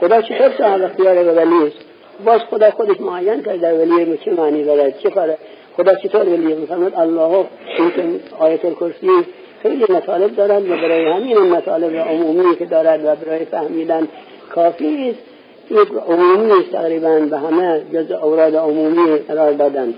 خدا 0.00 0.22
چطور 0.22 0.52
صاحب 0.58 0.82
اختیار 0.82 1.14
به 1.14 1.32
ولی 1.32 1.66
است؟ 1.66 1.76
باز 2.24 2.40
خدا 2.40 2.70
خودش 2.70 3.00
معین 3.00 3.42
کرد 3.42 3.60
در 3.60 3.74
ولی 3.74 4.18
چه 4.24 4.30
معنی 4.30 4.64
دارد؟ 4.64 4.98
چه 4.98 5.10
کاره 5.10 5.38
خدا 5.76 5.94
چطور 5.94 6.28
ولی 6.28 6.54
میفرماد 6.54 6.94
الله 6.94 7.46
این 7.78 8.20
آیت 8.38 8.64
الکرسی 8.64 9.26
خیلی 9.62 9.84
مطالب 9.88 10.36
دارد 10.36 10.70
و 10.70 10.76
برای 10.76 11.12
همین 11.12 11.38
مطالب 11.38 11.96
عمومی 11.96 12.56
که 12.56 12.66
دارد 12.66 13.00
و 13.04 13.14
برای 13.14 13.44
فهمیدن 13.44 14.08
کافی 14.54 15.10
است. 15.10 15.32
یک 15.70 15.88
عمومی 16.08 16.52
است 16.52 16.72
تقریبا 16.72 17.18
به 17.18 17.38
همه 17.38 17.82
جز 17.92 18.10
اوراد 18.10 18.56
عمومی 18.56 19.18
قرار 19.18 19.52
دادن. 19.52 19.94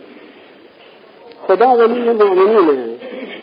خدا 1.47 1.69
ولی 1.69 2.11
مؤمنینه. 2.11 2.95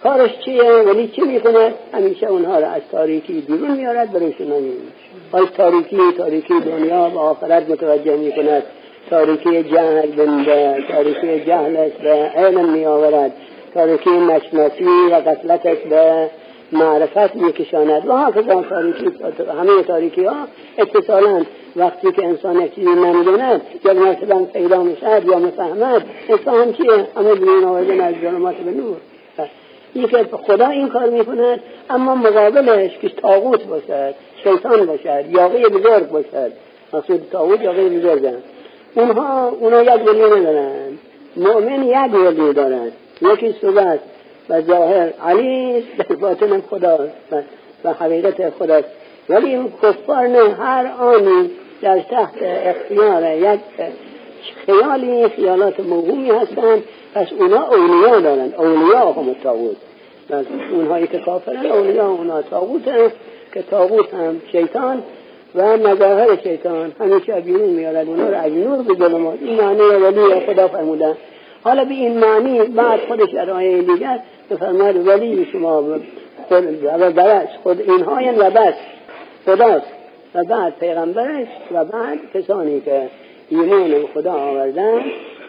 کارش 0.04 0.32
چیه؟ 0.46 0.64
ولی 0.64 1.08
چی 1.08 1.22
می‌کنه 1.22 1.74
همیشه 1.94 2.28
اونها 2.28 2.60
را 2.60 2.68
از 2.68 2.82
تاریکی 2.92 3.34
بیرون 3.34 3.72
میارد 3.72 4.12
برایشون 4.12 4.48
نمید 4.48 4.80
از 5.34 5.46
تاریکی 5.58 5.98
تاریکی 6.18 6.54
دنیا 6.60 7.12
و 7.16 7.20
آخرت 7.20 7.70
متوجه 7.70 8.18
می‌کند. 8.18 8.64
تاریکی 9.10 9.64
جهل 9.64 10.12
بنده 10.12 10.84
تاریکی 10.92 11.46
جهلش 11.46 11.92
به 11.92 12.10
علم 12.14 12.70
میآورد. 12.70 13.32
تاریکی 13.74 14.10
نشناسی 14.10 15.10
و 15.12 15.16
قتلتش 15.16 15.78
به 15.90 16.30
معرفت 16.72 17.36
میکشاند. 17.36 18.08
و 18.08 18.18
هکذا 18.18 18.62
تاریکی 18.62 19.06
همه 19.60 19.84
تاریکی 19.88 20.24
ها 20.26 20.36
اتصالا 20.78 21.42
وقتی 21.76 22.12
که 22.12 22.26
انسان 22.26 22.70
چیزی 22.70 22.90
نمی‌داند 22.90 23.62
یا 23.86 23.94
مرتبا 23.94 24.46
پیدا 24.54 24.84
می‌شد 24.84 25.26
یا 25.26 25.40
مفهمد 25.40 26.06
انسان 26.30 26.74
چیه؟ 26.74 27.08
همه 27.18 27.36
بیرون 27.36 27.64
آوردن 27.64 28.02
از 28.02 28.16
به 28.66 28.72
نور. 28.72 28.98
این 29.94 30.08
که 30.08 30.26
خدا 30.48 30.68
این 30.68 30.90
کار 30.90 31.10
می‌کند 31.10 31.60
اما 31.90 32.16
مقابلش 32.16 32.98
که 32.98 33.10
تاغوت 33.10 33.64
باشد 33.64 34.16
شیطان 34.44 34.86
باشد 34.86 35.26
یاقی 35.30 35.64
بزرگ 35.64 36.10
باشد. 36.10 36.52
مقصود 36.94 37.28
تاغوت 37.32 37.62
یاقی 37.62 37.90
بزرگ 37.90 38.34
اونها 38.96 39.50
اونا 39.50 39.84
یک 39.84 40.08
ولی 40.08 40.20
ندارند 40.20 41.00
مؤمن 41.38 41.84
یک 41.84 42.14
ولی 42.14 42.54
دارد. 42.54 42.92
یکی 43.22 43.56
صورت 43.62 44.00
و 44.50 44.62
ظاهر 44.62 45.14
علی 45.26 45.82
در 45.98 46.16
باطن 46.16 46.62
خدا 46.62 47.00
و 47.84 47.94
حقیقت 47.94 48.50
خداست. 48.50 48.88
ولی 49.32 49.56
این 49.56 49.74
کفار 49.84 50.28
نه 50.28 50.54
هر 50.54 50.92
آنی 51.00 51.50
در 51.82 52.00
تحت 52.00 52.34
اختیار 52.42 53.38
یک 53.38 53.60
خیالی 54.66 55.28
خیالات 55.28 55.80
موهومی 55.80 56.30
هستند 56.30 56.84
پس 57.14 57.28
اونا 57.40 57.68
اولیا 57.68 58.20
دارند 58.20 58.56
اولیا 58.56 59.12
هم 59.12 59.36
تاغوت. 59.44 59.76
اونهایی 60.72 61.08
که 61.08 61.20
کافرن 61.20 61.66
اولیا 61.66 62.08
اونا 62.08 62.42
تاغوت 62.42 62.84
که 63.54 63.62
تاغوت 63.62 64.14
هم 64.14 64.42
شیطان 64.52 65.04
و 65.56 65.78
مظاهر 65.78 66.38
شیطان. 66.44 66.92
همیشه 67.00 67.34
بیرون 67.34 67.70
میارد 67.70 68.08
اونا 68.08 68.30
رو 68.30 68.38
از 68.38 68.52
نور 68.52 68.84
به 68.84 68.94
ظلمات 68.94 69.40
این 69.42 69.62
معنی 69.62 69.82
ولی 69.82 70.40
خدا 70.40 70.68
فرمودن 70.68 71.18
حالا 71.64 71.86
به 71.86 71.94
این 71.94 72.20
معنی 72.20 72.62
بعد 72.62 73.00
خودش 73.08 73.30
در 73.30 73.52
آیه 73.52 73.82
دیگر 73.82 74.20
بفرماید 74.52 75.08
ولی 75.08 75.48
شما 75.52 75.84
و 75.84 77.12
بس 77.12 77.48
خود 77.64 77.82
اینها 77.82 78.18
و 78.38 78.52
بس. 78.52 78.74
خداست 79.46 79.86
و 80.36 80.44
بعد 80.44 80.74
پیغمبرش 80.80 81.48
و 81.72 81.86
بعد 81.86 82.20
کسانی 82.34 82.82
که 82.82 83.10
ایمان 83.50 84.06
خدا 84.14 84.34
آوردن 84.34 85.02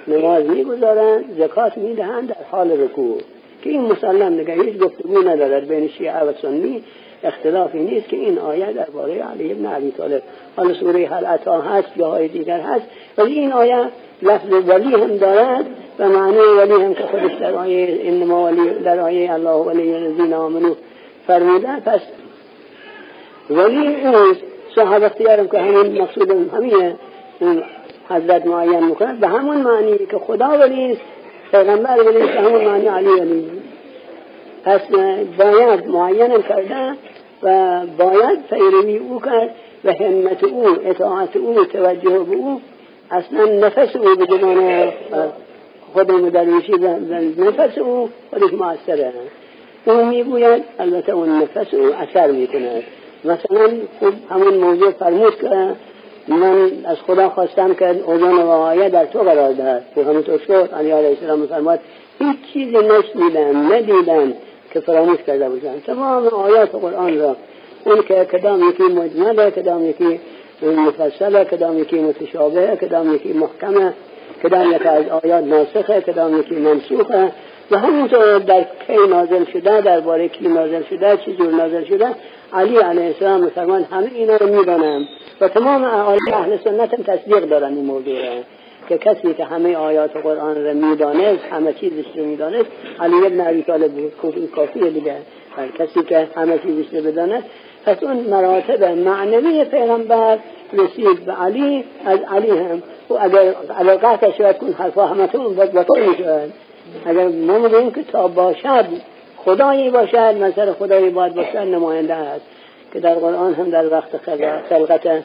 نماز 0.09 0.45
می‌گذارند 0.45 1.25
زکات 1.39 1.79
می‌دهند 1.79 2.29
در 2.29 2.37
حال 2.51 2.71
رکوع. 2.71 3.19
که 3.63 3.71
این 3.71 3.93
مسلم 3.93 4.37
دیگه 4.37 4.55
هیچ 4.55 4.79
گفتگو 4.79 5.23
ندارد 5.23 5.69
بین 5.69 5.89
شیعه 5.89 6.21
و 6.21 6.33
سنی 6.43 6.83
اختلافی 7.25 7.79
نیست 7.79 8.09
که 8.09 8.17
این 8.17 8.39
آیه 8.39 8.73
درباره 8.73 9.23
علی 9.23 9.53
ابن 9.53 9.67
ابی 9.67 9.91
طالب. 9.91 10.23
حالا 10.57 10.75
سوره 10.75 11.07
هل 11.07 11.25
عطا 11.25 11.61
هست 11.61 11.89
یا 11.97 12.11
های 12.11 12.29
دیگر 12.29 12.61
هست 12.61 12.85
ولی 13.19 13.33
این 13.33 13.53
آیه 13.53 13.85
لفظ 14.23 14.53
ولی 14.67 14.95
هم 14.95 15.17
دارد 15.17 15.67
و 15.99 16.09
معنی 16.09 16.39
ولی 16.59 16.73
هم 16.73 16.95
که 16.95 17.03
خودش 17.03 17.33
در 17.41 17.55
آیه 17.55 18.01
انما 18.05 18.45
ولی 18.45 18.71
در 18.85 19.01
آیه 19.01 19.33
الله 19.33 19.51
ولی 19.51 19.95
الذین 19.95 20.35
آمنو 20.35 20.75
فرموده. 21.27 21.81
پس 21.85 22.01
ولی 23.51 23.97
اون 23.97 24.37
صاحب 24.75 25.03
اختیارم 25.03 25.49
که 25.49 25.59
همین 25.59 26.03
مقصود 26.03 26.31
همین 26.31 26.95
حضرت 28.09 28.47
معین 28.47 28.85
می‌کنه 28.85 29.13
به 29.13 29.29
همون 29.29 29.57
معنی 29.57 29.99
که 29.99 30.19
خدا 30.19 30.49
ولی 30.49 30.99
پیغمبر 31.51 32.03
ولی 32.03 32.19
به 32.19 32.41
همون 32.41 32.65
معنی 32.65 32.89
علی 32.89 33.09
ولی. 33.09 33.51
پس 34.65 34.81
باید 35.39 35.89
معین 35.89 36.43
کرده 36.43 36.97
و 37.43 37.81
باید 37.99 38.47
پیروی 38.51 38.97
او 38.99 39.21
کرد 39.21 39.51
و 39.85 39.93
همت 39.93 40.45
او 40.45 40.67
اطاعت 40.85 41.37
او 41.37 41.65
توجه 41.65 42.19
به 42.19 42.37
او 42.37 42.61
اصلا 43.11 43.45
نفس 43.45 43.97
او 43.97 44.17
به 44.17 44.27
جمان 44.27 44.93
خود 45.93 46.11
مدروشی 46.11 46.73
و 46.73 46.89
نفس 47.39 47.79
او 47.79 48.09
خودش 48.31 48.53
معصره 48.53 49.13
او 49.85 50.05
می‌گوید 50.05 50.65
البته 50.79 51.13
اون 51.13 51.43
نفس 51.43 51.75
او 51.75 51.95
اثر 51.95 52.31
می‌کند. 52.31 52.83
مثلا 53.25 53.69
خب 54.00 54.12
همون 54.31 54.55
موضوع 54.55 54.91
فرمود 54.91 55.37
که 55.41 55.75
من 56.29 56.71
از 56.85 56.97
خدا 57.07 57.29
خواستم 57.29 57.75
که 57.75 57.87
اوزان 58.07 58.35
و 58.35 58.49
آیه 58.49 58.88
در 58.88 59.05
تو 59.05 59.19
قرار 59.19 59.52
دهد. 59.52 59.85
که 59.95 60.05
همونطور 60.05 60.38
شد 60.38 60.71
علی 60.75 60.91
علیه 60.91 61.09
السلام 61.09 61.47
فرماد 61.47 61.81
هیچ 62.19 62.37
چیزی 62.52 62.76
نشنیدم 62.76 63.73
ندیدم 63.73 64.33
که 64.73 64.81
فراموش 64.81 65.19
کرده 65.26 65.49
باشن 65.49 65.81
تمام 65.87 66.26
آیات 66.26 66.75
قرآن 66.75 67.19
را 67.19 67.37
اون 67.85 68.02
که 68.02 68.25
کدام 68.25 68.69
یکی 68.69 68.83
مجمله 68.83 69.50
کدام 69.50 69.87
یکی 69.87 70.21
مفصله 70.62 71.45
کدام 71.45 71.79
یکی 71.79 71.99
متشابه 71.99 72.79
کدام 72.81 73.14
یکی 73.14 73.33
محکمه 73.33 73.93
کدام 74.43 74.73
یکی 74.73 74.88
از 74.88 75.09
آیات 75.09 75.45
ناسخه 75.45 76.00
کدام 76.00 76.41
یکی 76.41 76.55
منسوخه 76.55 77.33
و 77.71 77.79
همونطور 77.79 78.38
در 78.38 78.67
کی 78.87 78.97
نازل 79.09 79.45
شده 79.45 79.81
درباره 79.81 80.29
کی 80.29 80.49
نازل 80.49 80.83
شده 80.91 81.17
چی 81.17 81.37
جور 81.37 81.52
نازل 81.52 81.85
شده 81.85 82.07
علی 82.53 82.77
علیه 82.77 83.05
السلام 83.05 83.41
مسلمان 83.41 83.85
همه 83.85 84.11
اینا 84.15 84.37
رو 84.37 84.47
می‌دانم. 84.47 85.09
و 85.41 85.49
تمام 85.49 85.85
اهل 86.33 86.57
سنت 86.65 86.95
هم 86.95 87.03
تصدیق 87.03 87.45
دارن 87.45 87.75
این 87.75 87.85
موضوع 87.85 88.27
را 88.27 88.43
که 88.89 88.99
کسی 88.99 89.35
که 89.35 89.45
همه 89.45 89.77
آیات 89.77 90.17
قرآن 90.17 90.65
را 90.65 90.73
می‌دانست 90.73 91.45
همه 91.51 91.73
چیزش 91.73 92.05
رو 92.17 92.25
می‌دانست 92.25 92.69
علی 93.01 93.27
ابن 93.27 93.41
ابی 93.41 93.63
طالب 93.63 93.93
بود 93.93 94.51
کافیه 94.55 94.91
دیگه. 94.91 95.17
کسی 95.79 96.03
که 96.03 96.29
همه 96.37 96.59
چیزش 96.59 96.95
رو 96.95 97.03
بداند 97.03 97.45
پس 97.85 98.03
اون 98.03 98.17
مراتب 98.17 98.85
معنوی 98.85 99.65
پیغمبر 99.65 100.39
رسید 100.73 101.25
به 101.27 101.33
علی 101.33 101.85
از 102.05 102.19
علی 102.31 102.51
هم. 102.51 102.83
و 103.11 103.15
اگر 103.21 103.55
علاقه 103.79 104.35
شاید 104.39 104.59
کن 104.59 104.73
حرفا 104.79 105.07
همتون 105.07 105.55
باطل 105.55 106.09
می‌شود. 106.09 106.53
اگر 107.07 107.29
ما 107.29 107.91
که 107.91 108.03
تا 108.13 108.29
باشد 108.29 108.87
خدایی 109.45 109.91
باشد 109.91 110.37
مثل 110.41 110.73
خدایی 110.73 111.11
باید 111.11 111.35
باشد 111.35 111.57
نماینده 111.57 112.15
است. 112.15 112.45
که 112.93 113.01
در 113.01 113.15
قرآن 113.15 113.55
هم 113.55 113.71
در 113.71 113.93
وقت 113.93 114.17
خلقت 114.69 115.25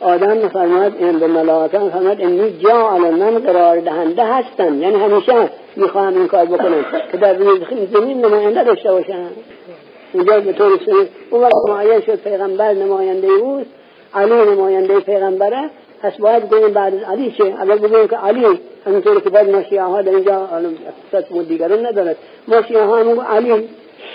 آدم 0.00 0.48
فرماد 0.48 0.92
این 0.98 1.18
به 1.18 1.26
ملائکه 1.26 1.78
فرماد 1.78 2.20
اینی 2.20 2.50
جعل 2.50 3.10
من 3.10 3.38
قرار 3.38 3.80
دهنده 3.80 4.24
هستم. 4.24 4.82
یعنی 4.82 4.96
همیشه 4.96 5.50
می‌خواهم 5.76 6.14
این 6.14 6.28
کار 6.28 6.44
بکنم 6.44 6.84
که 7.12 7.18
در 7.18 7.34
روی 7.34 7.60
زمین 7.92 8.24
نماینده 8.24 8.64
داشته 8.64 8.92
باشم. 8.92 9.30
اینجا 10.14 10.40
به 10.40 10.52
طور 10.52 10.78
سنی 10.86 11.08
اون 11.30 11.42
وقت 11.42 11.68
معین 11.68 12.00
شد 12.00 12.16
پیغمبر 12.16 12.72
نماینده 12.72 13.26
اوست 13.26 13.70
علی 14.14 14.50
نماینده 14.50 15.00
پیغمبره. 15.00 15.70
پس 16.02 16.16
باید 16.16 16.50
بگیم 16.50 16.68
بعد 16.68 16.94
از 16.94 17.02
علی 17.02 17.30
چه؟ 17.38 17.54
اگر 17.60 17.76
بگیم 17.76 18.08
که 18.08 18.16
علی 18.16 18.60
همینطور 18.86 19.20
که 19.20 19.30
باید 19.30 19.50
ما 19.50 19.82
ها 19.82 20.02
در 20.02 20.12
اینجا 20.12 20.48
اختصاص 21.12 21.46
دیگران 21.48 21.86
ندارد. 21.86 22.16
ما 22.48 22.60
ها 22.60 22.96
همون 22.96 23.20
علی 23.20 23.68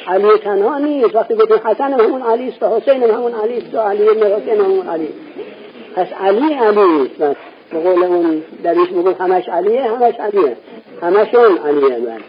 علی 0.07 0.37
تنها 0.43 0.77
نیست. 0.77 1.15
وقتی 1.15 1.35
گفتیم 1.35 1.57
حسن 1.65 1.93
همون 1.93 2.21
علی 2.21 2.47
است 2.49 2.63
حسین 2.63 3.03
همون 3.03 3.33
علی 3.33 3.57
است 3.57 3.75
علی 3.75 4.09
ابن 4.09 4.31
حسین 4.31 4.59
همون 4.59 4.87
علی 4.87 5.09
پس 5.95 6.07
علی 6.13 6.53
علی 6.53 7.07
است. 7.19 7.37
به 7.71 7.79
قول 7.79 8.03
اون 8.03 8.43
دریش 8.63 8.91
میگم 8.91 9.13
همش 9.19 9.49
علیه 9.49 9.81
همش 9.81 10.15
علیه. 10.15 10.57
همشون 11.01 11.57
علیه 11.57 11.97
من 11.97 12.21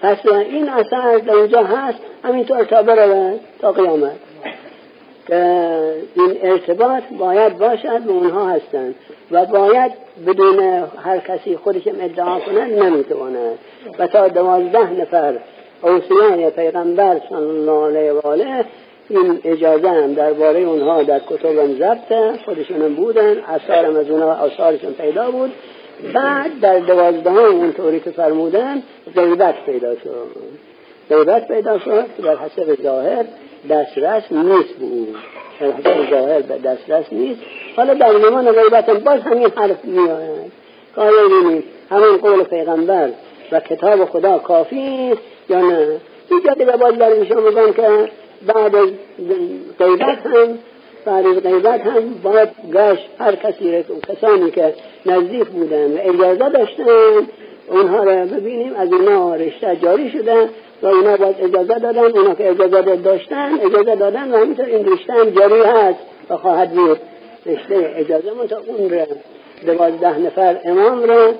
پس 0.00 0.26
این 0.26 0.68
اثر 0.68 1.18
در 1.18 1.34
اینجا 1.34 1.62
هست. 1.62 1.98
همینطور 2.24 2.64
تا 2.64 2.82
برود 2.82 3.40
تا 3.60 3.72
قیامت. 3.72 4.25
که 5.26 5.94
این 6.14 6.38
ارتباط 6.42 7.02
باید 7.18 7.58
باشد 7.58 8.00
به 8.00 8.12
اونها 8.12 8.48
هستند. 8.48 8.94
و 9.30 9.46
باید 9.46 9.92
بدون 10.26 10.58
هر 11.04 11.18
کسی 11.18 11.56
خودشم 11.56 11.94
ادعا 12.00 12.40
کنند 12.40 12.72
نمی‌تواند. 12.82 13.58
و 13.98 14.06
تا 14.06 14.28
دوازده 14.28 14.90
نفر 14.92 15.34
اوسیان 15.82 16.50
پیغمبر 16.50 17.20
صلی 17.28 17.36
الله 17.36 17.86
علیه 17.86 18.12
و 18.12 18.26
آله 18.26 18.64
این 19.08 19.40
اجازه 19.44 19.88
هم 19.88 20.14
درباره 20.14 20.60
اونها 20.60 21.02
در 21.02 21.18
کتبم 21.18 21.74
ضبط 21.78 22.40
خودشون 22.44 22.94
بودن 22.94 23.36
اثارم 23.38 23.96
از 23.96 24.10
اونها 24.10 24.34
آثارشون 24.34 24.92
پیدا 24.92 25.30
بود. 25.30 25.52
بعد 26.14 26.60
در 26.60 26.78
دوازدهم 26.78 27.36
اونطوری 27.36 28.00
که 28.00 28.10
فرمودن 28.10 28.82
غیبت 29.14 29.54
پیدا 29.66 29.94
شد. 29.94 30.28
غیبت 31.10 31.48
پیدا 31.48 31.78
شد 31.78 32.06
در 32.22 32.36
حسب 32.36 32.82
ظاهر. 32.82 33.24
دسترس 33.70 34.32
نیست 34.32 34.74
به 34.78 34.84
او 34.84 35.06
حسب 35.58 36.10
ظاهر 36.10 36.40
دسترس 36.40 37.12
نیست. 37.12 37.40
حالا 37.76 37.94
در 37.94 38.12
نمان 38.12 38.52
غیبت 38.52 38.90
باز 38.90 39.20
همین 39.20 39.50
حرف 39.56 39.84
میآید 39.84 40.52
که 40.94 41.62
همون 41.90 42.16
قول 42.16 42.42
پیغمبر 42.42 43.08
و 43.52 43.60
کتاب 43.60 44.04
خدا 44.04 44.38
کافی 44.38 45.12
است 45.12 45.20
یا 45.48 45.60
نه؟ 45.60 46.00
اینجا 46.30 46.52
دیگه 46.52 46.76
باز 46.76 46.98
در 46.98 47.12
میشون 47.14 47.42
میگن 47.42 47.72
که 47.72 48.10
بعد 48.46 48.76
از 48.76 48.88
غیبت 49.78 50.26
هم 50.26 50.58
بعد 51.04 51.26
از 51.26 51.42
غیبت 51.42 51.80
هم 51.80 52.14
باید 52.22 52.48
گشت 52.72 53.08
هر 53.18 53.34
کسی 53.34 53.84
کسانی 54.08 54.50
که 54.50 54.74
نزدیک 55.06 55.44
بودن 55.44 55.92
و 55.92 55.98
اجازه 56.00 56.48
داشتن 56.48 56.84
اونها 57.68 58.04
را 58.04 58.24
ببینیم. 58.24 58.74
از 58.76 58.92
اینا 58.92 59.34
رشته 59.34 59.76
جاری 59.82 60.10
شده. 60.10 60.48
و 60.82 60.86
اونا 60.86 61.16
باید 61.16 61.36
اجازه 61.38 61.78
دادن 61.78 61.98
اونا 61.98 62.34
که 62.34 62.50
اجازه 62.50 62.96
داشتن 62.96 63.58
اجازه 63.64 63.96
دادن 63.96 64.32
و 64.32 64.36
همینطور 64.36 64.66
این 64.66 64.92
رشته 64.92 65.12
هم 65.12 65.30
جاری 65.30 65.60
هست 65.60 65.98
و 66.30 66.36
خواهد 66.36 66.70
بود. 66.70 66.98
رشته 67.46 67.92
اجازه 67.96 68.30
تا 68.50 68.56
اون 68.66 68.90
را 68.90 69.06
دوازده 69.66 70.18
نفر 70.18 70.60
امام 70.64 71.02
را 71.02 71.34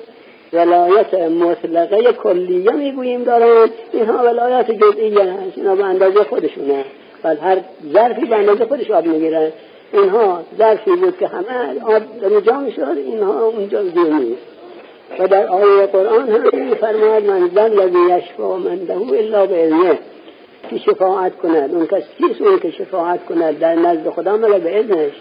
ولایت 0.53 1.13
مطلقه 1.13 2.13
کلیه 2.13 2.71
می‌گوییم 2.71 3.23
دارن. 3.23 3.69
اینها 3.93 4.23
ولایت 4.23 4.71
جزئیه 4.71 5.23
هست 5.23 5.57
اینا 5.57 5.75
به 5.75 5.83
اندازه 5.83 6.23
خودشونه. 6.23 6.85
و 7.23 7.35
هر 7.35 7.57
ظرفی 7.93 8.25
به 8.25 8.35
اندازه 8.35 8.65
خودش 8.65 8.91
آب 8.91 9.05
می‌گیرن 9.05 9.51
اینها 9.93 10.43
ظرفی 10.57 10.91
بود 10.91 11.17
که 11.17 11.27
همه 11.27 11.81
آب 11.83 12.01
در 12.21 12.57
می‌شد 12.57 12.97
اینها 12.97 13.45
اونجا 13.45 13.83
زیر 13.83 14.13
نیست 14.13 14.56
و 15.19 15.27
در 15.27 15.47
آیه 15.47 15.85
قرآن 15.85 16.29
هم 16.29 16.73
فرماد 16.73 17.23
من 17.23 17.49
ذا 17.55 17.63
الذی 17.63 17.99
یشفع 18.09 18.43
منده 18.43 18.93
الا 18.93 19.45
باذنه 19.45 19.99
که 20.69 20.77
شفاعت 20.77 21.35
کند؟ 21.35 21.75
اون 21.75 21.85
کس 21.85 22.03
کیست 22.17 22.41
اون 22.41 22.59
که 22.59 22.71
شفاعت 22.71 23.25
کند؟ 23.25 23.59
در 23.59 23.75
نزد 23.75 24.09
خدا 24.09 24.37
مگر 24.37 24.59
به 24.59 24.79
اذنش 24.79 25.13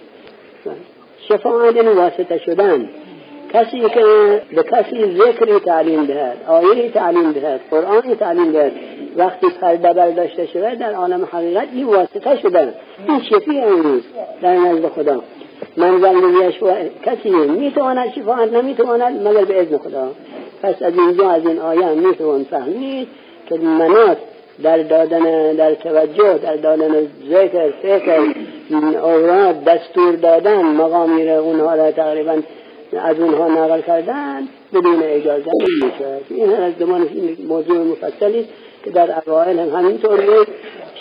شفاعت 1.28 1.76
این 1.76 1.88
واسطه 1.88 2.38
شدن. 2.38 2.88
کسی 3.52 3.80
که 3.80 4.04
به 4.52 4.62
کسی 4.62 5.18
ذکری 5.18 5.60
تعلیم 5.60 6.04
دهد 6.04 6.36
آیه 6.46 6.90
تعلیم 6.90 7.32
دهد 7.32 7.60
قرآنی 7.70 8.14
تعلیم 8.14 8.52
دهد 8.52 8.72
وقتی 9.16 9.46
پرده 9.60 9.92
برداشته 9.92 10.46
شده 10.46 10.74
در 10.74 10.92
عالم 10.92 11.28
حقیقت 11.32 11.68
این 11.72 11.86
واسطه 11.86 12.40
شده 12.40 12.74
این 13.08 13.20
شفیع 13.22 13.64
نیست 13.64 14.08
در 14.42 14.56
نزد 14.56 14.88
خدا. 14.88 15.22
من 15.76 16.00
زندگیش 16.00 16.54
کسی 17.04 17.30
می‌تواند 17.30 18.12
شفاعت 18.14 18.52
نمی‌تواند 18.52 19.28
مگر 19.28 19.44
به 19.44 19.60
اذن 19.60 19.78
خدا. 19.78 20.08
پس 20.62 20.82
از 20.82 20.92
اینجا 20.98 21.30
از 21.30 21.46
این 21.46 21.58
آیه 21.58 21.88
می‌توان 21.88 22.44
فهمید 22.44 23.08
که 23.48 23.58
منات 23.58 24.16
در 24.62 24.78
دادن 24.78 25.52
در 25.52 25.74
توجه 25.74 26.38
در 26.38 26.56
دادن 26.56 27.08
ذکر 27.30 27.70
فکر 27.82 28.20
اوراد 29.02 29.64
دستور 29.64 30.12
دادن 30.12 30.62
مقامی 30.62 31.26
را 31.26 31.40
اونها 31.40 31.74
را 31.74 31.92
تقریبا 31.92 32.42
از 33.02 33.20
اونها 33.20 33.48
نقل 33.48 33.80
کردن 33.80 34.48
بدون 34.74 35.02
اجازه 35.02 35.50
نمیشه 35.60 36.20
این 36.30 36.52
از 36.52 36.72
زمان 36.78 37.08
موضوع 37.48 37.78
مفصلی 37.78 38.48
که 38.84 38.90
در 38.90 39.22
اوائل 39.26 39.58
هم 39.58 39.68
همینطور 39.68 40.20
بود. 40.20 40.46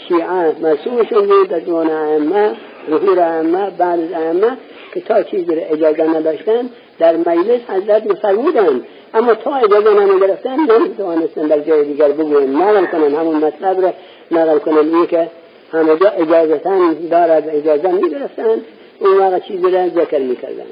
شیعه 0.08 0.62
مسئولشون 0.62 1.28
بود 1.28 1.50
در 1.50 1.60
زمان 1.60 1.90
ائمه 1.90 2.52
ظهور 2.90 3.20
ائمه 3.20 3.70
بعد 3.70 4.00
از 4.00 4.12
ائمه 4.14 4.58
که 4.94 5.02
تا 5.02 5.24
چیزی 5.24 5.56
را 5.56 5.62
اجازه 5.62 6.04
نداشتن 6.04 6.70
در 7.00 7.18
مجلس 7.18 7.60
حضرت 7.70 8.12
مفرمودن 8.12 8.82
اما 9.14 9.36
تا 9.36 9.56
اجازه 9.56 9.94
نمی‌گرفتن 9.94 10.56
نمی‌توانستن 10.56 11.48
در 11.48 11.60
جای 11.60 11.84
دیگر 11.86 12.08
بگوین 12.08 12.56
نقل 12.56 12.86
کنن 12.86 13.16
همون 13.16 13.36
مطلب 13.36 13.82
را 13.82 13.94
نقل 14.32 14.58
کنن 14.58 14.96
این 14.96 15.08
که 15.08 15.28
همه 15.72 15.98
جا 15.98 16.10
اجازتن 16.10 16.94
دارد 17.12 17.50
اجازه 17.50 17.92
می‌گرفتن 17.92 18.62
اون 19.00 19.18
وقت 19.18 19.44
چیزی 19.44 19.72
را 19.72 19.90
ذکر 19.90 20.20
می‌کردن 20.20 20.66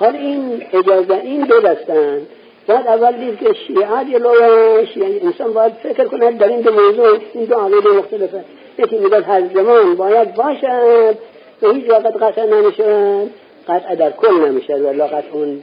حال 0.00 0.16
این 0.16 0.62
اجازه 0.72 1.14
این 1.14 1.44
دو 1.44 1.60
دستن. 1.60 2.18
بعد 2.66 2.86
اول 2.86 3.12
دید 3.12 3.38
که 3.38 3.52
شیعه 3.66 4.04
جلوش 4.12 4.96
یعنی 4.96 5.20
انسان 5.20 5.52
باید 5.52 5.72
فکر 5.72 6.04
کنه 6.04 6.32
در 6.32 6.48
این 6.48 6.60
دو 6.60 6.72
موضوع 6.72 7.18
این 7.34 7.44
دو 7.44 7.54
عقیده 7.54 7.90
مختلفه. 7.90 8.44
یکی 8.78 8.98
میگه 8.98 9.20
هر 9.20 9.42
زمان 9.54 9.94
باید 9.96 10.34
باشد. 10.34 11.18
و 11.64 11.72
هیچ 11.72 11.90
وقت 11.90 12.16
قطع 12.22 12.46
نمی‌شود. 12.46 13.30
قطع 13.68 13.94
در 13.94 14.10
کل 14.10 14.48
نمی‌شد 14.48 14.80
و 14.80 15.04
قطع 15.04 15.32
اون 15.32 15.62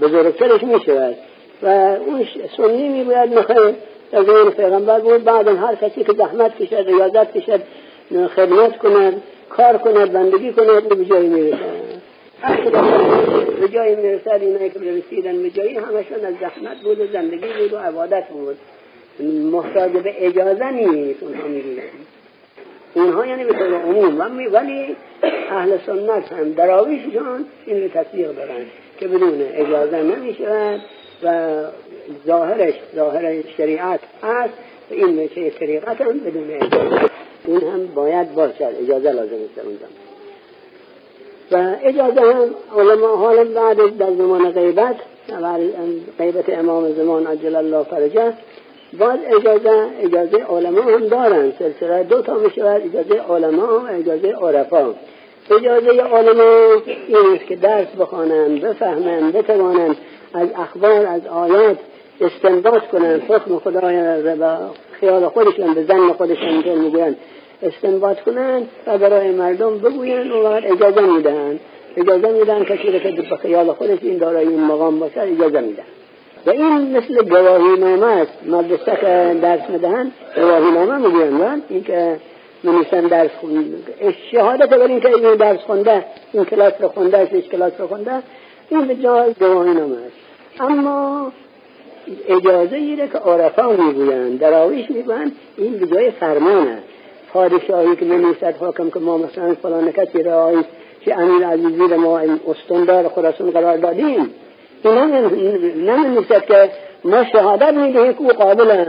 بزرگترش 0.00 0.62
می‌شود. 0.62 1.16
و 1.62 1.66
اون 2.06 2.26
سنی 2.56 2.88
می‌گوید 2.88 3.38
نخیر 3.38 3.74
در 4.12 4.24
زمان 4.24 4.50
پیغمبر 4.50 5.00
بود 5.00 5.24
بعد 5.24 5.48
هر 5.48 5.74
کسی 5.74 6.04
که 6.04 6.12
زحمت 6.12 6.56
کشد 6.58 6.88
ریاضت 6.88 7.36
کشد 7.36 7.60
خدمت 8.36 8.78
کند 8.78 9.22
کار 9.50 9.78
کند 9.78 10.12
بندگی 10.12 10.52
کند 10.52 10.88
به 10.88 11.04
جایی 11.04 11.28
می‌رسد. 11.28 11.58
به 13.60 13.68
جایی 13.68 13.96
می‌رسد 13.96 14.38
اینایی 14.40 14.70
که 14.70 14.80
رسیدن 14.80 15.42
به 15.42 15.50
جایی 15.50 15.74
همشون 15.74 16.24
از 16.24 16.34
زحمت 16.40 16.76
بود 16.84 17.00
و 17.00 17.06
زندگی 17.12 17.46
بود 17.60 17.72
و 17.72 17.76
عبادت 17.76 18.28
بود. 18.28 18.56
محتاج 19.52 19.92
به 19.92 20.26
اجازه 20.26 20.70
نیست 20.70 21.22
اونها 21.22 21.48
می‌گویند. 21.48 21.82
اونها 22.94 23.26
یعنی 23.26 23.44
به 23.44 23.52
طور 23.52 23.74
عموم 23.74 24.40
ولی 24.52 24.96
اهل 25.50 25.78
سنت 25.86 26.32
هم 26.32 26.52
دراویششان 26.52 27.44
این 27.66 27.82
رو 27.82 27.88
تصدیق 27.88 28.36
دارن 28.36 28.66
که 29.00 29.08
بدون 29.08 29.42
اجازه 29.52 30.02
نمی‌شود 30.02 30.80
و 31.22 31.58
ظاهرش 32.26 32.74
ظاهر 32.96 33.42
شریعت 33.56 34.00
هست 34.22 34.54
و 34.90 34.94
این 34.94 35.08
میشه 35.08 35.50
طریقت 35.50 36.00
هم 36.00 36.18
بدون 36.18 36.50
اجازه. 36.50 37.10
این 37.46 37.60
هم 37.60 37.86
باید 37.86 38.34
باشد 38.34 38.74
اجازه 38.82 39.12
لازم 39.12 39.34
است 39.34 39.58
اونجا 39.64 39.86
و 41.52 41.76
اجازه 41.82 42.20
هم 42.20 42.54
علماء 42.78 43.16
حالا 43.16 43.44
بعد 43.44 43.96
در 43.98 44.10
زمان 44.10 44.50
غیبت 44.50 44.96
غیبت 46.18 46.48
امام 46.48 46.92
زمان 46.92 47.26
عجل 47.26 47.56
الله 47.56 47.84
فرجه 47.84 48.32
باز 48.92 49.18
اجازه 49.26 49.86
اجازه 50.02 50.44
علما 50.44 50.82
هم 50.82 51.08
دارن. 51.08 51.52
سلسله 51.58 52.02
دو 52.02 52.22
تا 52.22 52.34
می 52.34 52.50
شود 52.50 52.82
اجازه 52.84 53.22
علما 53.32 53.78
و 53.78 53.88
اجازه 53.90 54.28
عرفا. 54.28 54.94
اجازه 55.50 56.02
علما 56.02 56.82
این 57.08 57.16
است 57.34 57.46
که 57.46 57.56
درس 57.56 57.86
بخوانند 58.00 58.60
بفهمند 58.60 59.32
بتوانند 59.32 59.96
از 60.34 60.48
اخبار 60.58 61.06
از 61.06 61.26
آیات 61.26 61.76
استنباط 62.20 62.82
کنند. 62.82 63.22
حکم 63.22 63.58
خدای 63.58 64.22
را 64.38 64.58
خیال 65.00 65.28
خودشون 65.28 65.74
به 65.74 65.84
زن 65.84 66.12
خودشون 66.12 66.48
اینطور 66.48 66.74
می‌گویند 66.74 67.16
استنباط 67.62 68.20
کنند 68.20 68.68
و 68.86 68.98
برای 68.98 69.30
مردم 69.30 69.78
بگویند 69.78 70.30
و 70.30 70.46
اجازه 70.46 71.00
می‌دهند. 71.00 71.60
اجازه 71.96 72.28
میدن 72.28 72.64
کسی 72.64 73.00
که 73.00 73.22
به 73.30 73.36
خیال 73.36 73.72
خودش 73.72 73.98
این 74.02 74.18
دارای 74.18 74.46
این 74.46 74.60
مقام 74.60 74.98
باشه 74.98 75.20
اجازه 75.20 75.60
میدن 75.60 75.84
و 76.48 76.50
این 76.50 76.96
مثل 76.96 77.22
گواهی 77.22 77.80
نامه 77.80 78.06
است. 78.06 78.32
مدرسه 78.46 78.98
که 79.00 79.38
درس 79.42 79.70
می‌دهن 79.70 80.12
گواهی 80.36 80.70
نامه 80.70 80.98
می‌گویند 80.98 81.62
این 81.68 81.84
که 81.84 82.16
منیسن 82.64 83.00
درس 83.00 83.30
شهادت 84.32 84.68
بر 84.68 84.78
این 84.78 85.00
که 85.00 85.08
این 85.08 85.34
درس 85.34 85.58
خونده 85.60 86.04
این 86.32 86.44
کلاس 86.44 86.72
رو 86.80 86.88
خونده 86.88 87.18
است 87.18 87.32
کلاس 87.32 87.72
رو 87.78 87.86
خونده 87.86 88.12
این 88.68 88.86
به 88.86 88.94
جای 88.94 89.34
گواهی 89.40 89.74
نامه 89.74 89.96
است. 89.96 90.60
اما 90.60 91.32
اجازه 92.28 92.76
ایره 92.76 93.08
که 93.08 93.18
عرفا 93.18 93.72
می‌گویند 93.72 94.40
دراویش 94.40 94.90
می‌گویند 94.90 95.32
این 95.56 95.78
به 95.78 95.86
جای 95.86 96.10
فرمان 96.10 96.68
است. 96.68 96.82
پادشاهی 97.32 97.96
که 97.96 98.04
منیسد 98.04 98.56
حاکم 98.60 98.90
که 98.90 98.98
ما 98.98 99.18
مثلا 99.18 99.54
فلان 99.62 99.92
کسی 99.92 100.22
رعایی 100.22 100.64
که 101.00 101.18
امیر 101.18 101.46
عزیزی 101.46 101.94
ما 101.96 102.18
این 102.18 102.40
استندار 102.48 103.08
خراسان 103.08 103.50
قرار 103.50 103.76
دادیم. 103.76 104.30
این 104.84 105.90
نمیستد 105.90 106.46
که 106.46 106.70
ما 107.04 107.24
شهادت 107.24 107.74
می‌دهیم 107.74 108.12
که 108.12 108.20
او 108.20 108.28
قابله 108.28 108.86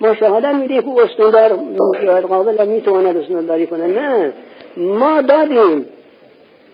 ما 0.00 0.14
شهادت 0.14 0.54
می‌دهیم 0.54 0.82
که 0.82 0.88
او 0.88 1.00
استندار 1.00 2.20
قابل 2.20 2.66
می‌تواند 2.66 3.16
استنداری 3.16 3.66
کنه 3.66 3.86
نه. 3.86 4.32
ما 4.76 5.22
دادیم. 5.22 5.86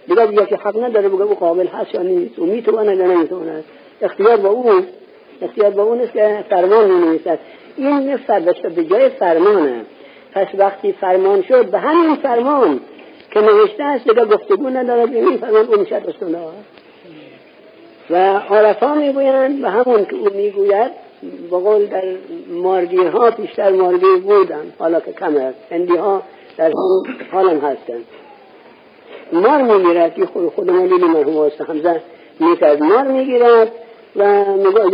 دیگه 0.08 0.26
دیگه 0.26 0.46
که 0.46 0.56
حق 0.56 0.84
نداره 0.84 1.08
بگه 1.08 1.22
او 1.22 1.34
قابل 1.34 1.66
هست 1.66 1.94
یا 1.94 2.02
نیست. 2.02 2.38
او 2.38 2.46
می‌تواند 2.46 2.98
یا 2.98 3.06
نمی‌تواند. 3.06 3.64
اختیار 4.02 4.36
با 4.36 4.48
او 4.48 4.70
اختیار 5.42 5.70
با 5.70 5.82
اون 5.82 6.00
است 6.00 6.12
که 6.12 6.44
فرمان 6.50 6.90
می 6.90 7.06
نویسد 7.06 7.38
این 7.76 8.10
نفر 8.10 8.40
به 8.40 8.84
جای 8.84 9.08
فرمانه 9.08 9.80
پس 10.32 10.46
وقتی 10.58 10.92
فرمان 10.92 11.42
شد 11.42 11.70
به 11.70 11.78
همین 11.78 12.16
فرمان 12.16 12.80
که 13.30 13.40
نوشته 13.40 13.84
است 13.84 14.08
دیگه 14.08 14.24
گفتگو 14.24 14.68
نداره 14.70 15.06
به 15.06 15.16
این 15.18 15.36
فرمان 15.36 15.66
اون 15.66 15.84
شد 15.84 16.14
و 18.10 18.16
عرفا 18.38 18.94
می‌گویند 18.94 19.64
و 19.64 19.68
همون 19.68 20.04
که 20.04 20.16
او 20.16 20.28
می‌گوید 20.34 20.90
بقول 21.50 21.86
در 21.86 22.02
مارگی 22.50 23.04
ها 23.04 23.30
پیشتر 23.30 23.70
مارگی 23.70 24.16
بودن 24.22 24.72
حالا 24.78 25.00
که 25.00 25.12
کم 25.12 25.36
است. 25.36 25.58
هندی 25.70 25.96
ها 25.96 26.22
در 26.56 26.72
حال 27.32 27.50
هم 27.50 27.56
هستن 27.56 28.00
مار 29.32 29.62
می‌گیرد 29.62 30.14
که 30.14 30.26
خود 30.26 30.48
خود 30.48 30.70
ملیلی 30.70 31.04
مرحوم 31.04 31.36
است. 31.36 31.60
حمزه 31.60 32.00
می‌کرد 32.40 32.82
مار 32.82 33.04
می‌گیرد 33.04 33.72
و 34.16 34.44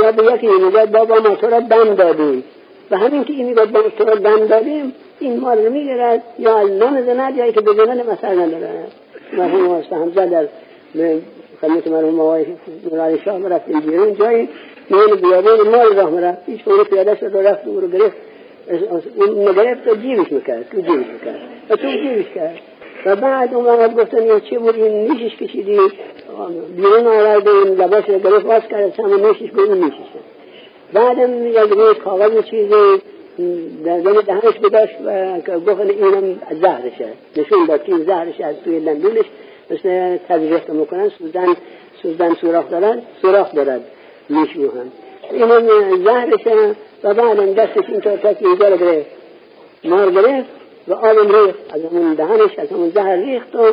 یا 0.03 0.13
به 0.13 0.35
یکی 0.35 0.47
میگه 0.47 0.87
بابا 0.87 1.15
ما 1.15 1.35
تو 1.35 1.47
را 1.47 1.61
دم 1.61 1.95
دادیم. 1.95 2.45
و 2.91 2.97
همین 2.97 3.25
که 3.25 3.33
این 3.33 3.47
میگه 3.47 3.65
بابا 3.65 3.89
تو 3.89 4.05
را 4.05 4.15
دم 4.15 4.47
دادیم 4.47 4.95
این 5.21 5.41
مار 5.41 5.57
رو 5.57 5.73
می‌گیرد. 5.73 6.23
یا 6.39 6.59
از 6.59 6.71
یا 7.37 7.51
که 7.53 7.61
به 7.61 7.73
زنان 7.75 7.99
مثل 7.99 8.41
نداره 8.41 8.85
مرحوم 9.33 9.71
است. 9.71 9.93
حمزه 9.93 10.27
در 10.27 10.47
خدمت 11.61 11.87
مرحوم 11.87 12.21
آقای 12.21 12.47
نورانی 12.85 13.19
شاه 13.25 13.49
رفتیم 13.49 13.81
بیرون. 13.81 14.15
جایی 14.15 14.49
میان 14.91 15.17
بیابان 15.21 15.69
مال 15.69 15.97
راه 15.97 16.11
مرفت 16.11 16.39
هیچ 16.47 16.61
اون 16.69 16.85
پیاده 16.85 17.17
شد 17.17 17.37
رفت 17.37 17.67
او 17.67 17.81
رو 17.81 17.89
گرفت. 17.89 18.17
اون 19.17 19.49
نگرفت 19.49 19.89
و 19.89 19.95
جیبش 19.95 20.33
می‌کرد. 20.33 20.69
تو 20.71 20.77
جیبش 20.77 21.07
می‌کرد. 21.07 21.41
تو 21.69 21.77
جیبش 21.77 22.35
کرد. 22.35 22.59
و 23.07 23.17
بعد 23.17 23.55
وقت 23.55 23.95
گفتن 23.97 24.19
این 24.19 24.41
چه 24.41 24.59
بود؟ 24.59 24.75
این 24.75 25.13
نیشش 25.13 25.37
کشیدی. 25.37 25.79
بیرون 26.77 27.07
آورد 27.07 27.49
این 27.49 27.75
لباس 27.75 28.03
رو 28.09 28.19
گرفت. 28.19 28.47
باز 28.47 28.63
کرد. 28.71 29.01
همه 29.01 29.17
نیشش 29.29 29.51
به 29.51 29.63
این 29.63 29.85
نیشش 29.85 29.97
بعدم 30.93 31.47
یک 31.47 31.57
روی 31.57 31.95
کاغذ 31.95 32.45
چیزی 32.45 33.01
در 33.85 34.01
دم 34.01 34.21
دهنش 34.21 34.59
بداشت 34.63 34.95
و 35.05 35.41
گفت 35.61 35.81
اینم 35.81 36.41
زهرشه. 36.63 37.09
نشون 37.37 37.67
داد 37.67 37.85
که 37.85 37.93
زهرش 37.97 38.41
از 38.41 38.55
توی 38.65 38.79
لندونش 38.79 39.25
مثل 39.71 40.17
تدریخ 40.29 40.65
که 40.65 40.73
می‌کنن 40.73 41.09
سوزن 41.09 41.57
سوزن 42.03 42.35
سوراخ 42.35 42.71
دارن 42.71 43.03
سوراخ 43.23 43.55
دارد 43.55 43.81
میشوهن 44.29 44.93
اینم 45.31 46.05
زهرش 46.05 46.47
و 47.05 47.15
بعدم 47.15 47.53
دستش 47.53 47.85
اینطور 47.89 48.17
که 48.17 48.37
اینجا 48.41 48.69
رو 48.69 48.77
گرفت 48.77 49.11
مار 49.85 50.11
گرفت 50.11 50.49
و 50.89 50.93
آبم 50.93 51.47
ریخت. 51.47 51.59
از 51.75 51.85
همون 51.93 52.15
دهنش 52.15 52.59
از 52.59 52.69
همون 52.69 52.91
زهر 52.91 53.17
ریخت 53.17 53.55
و 53.55 53.73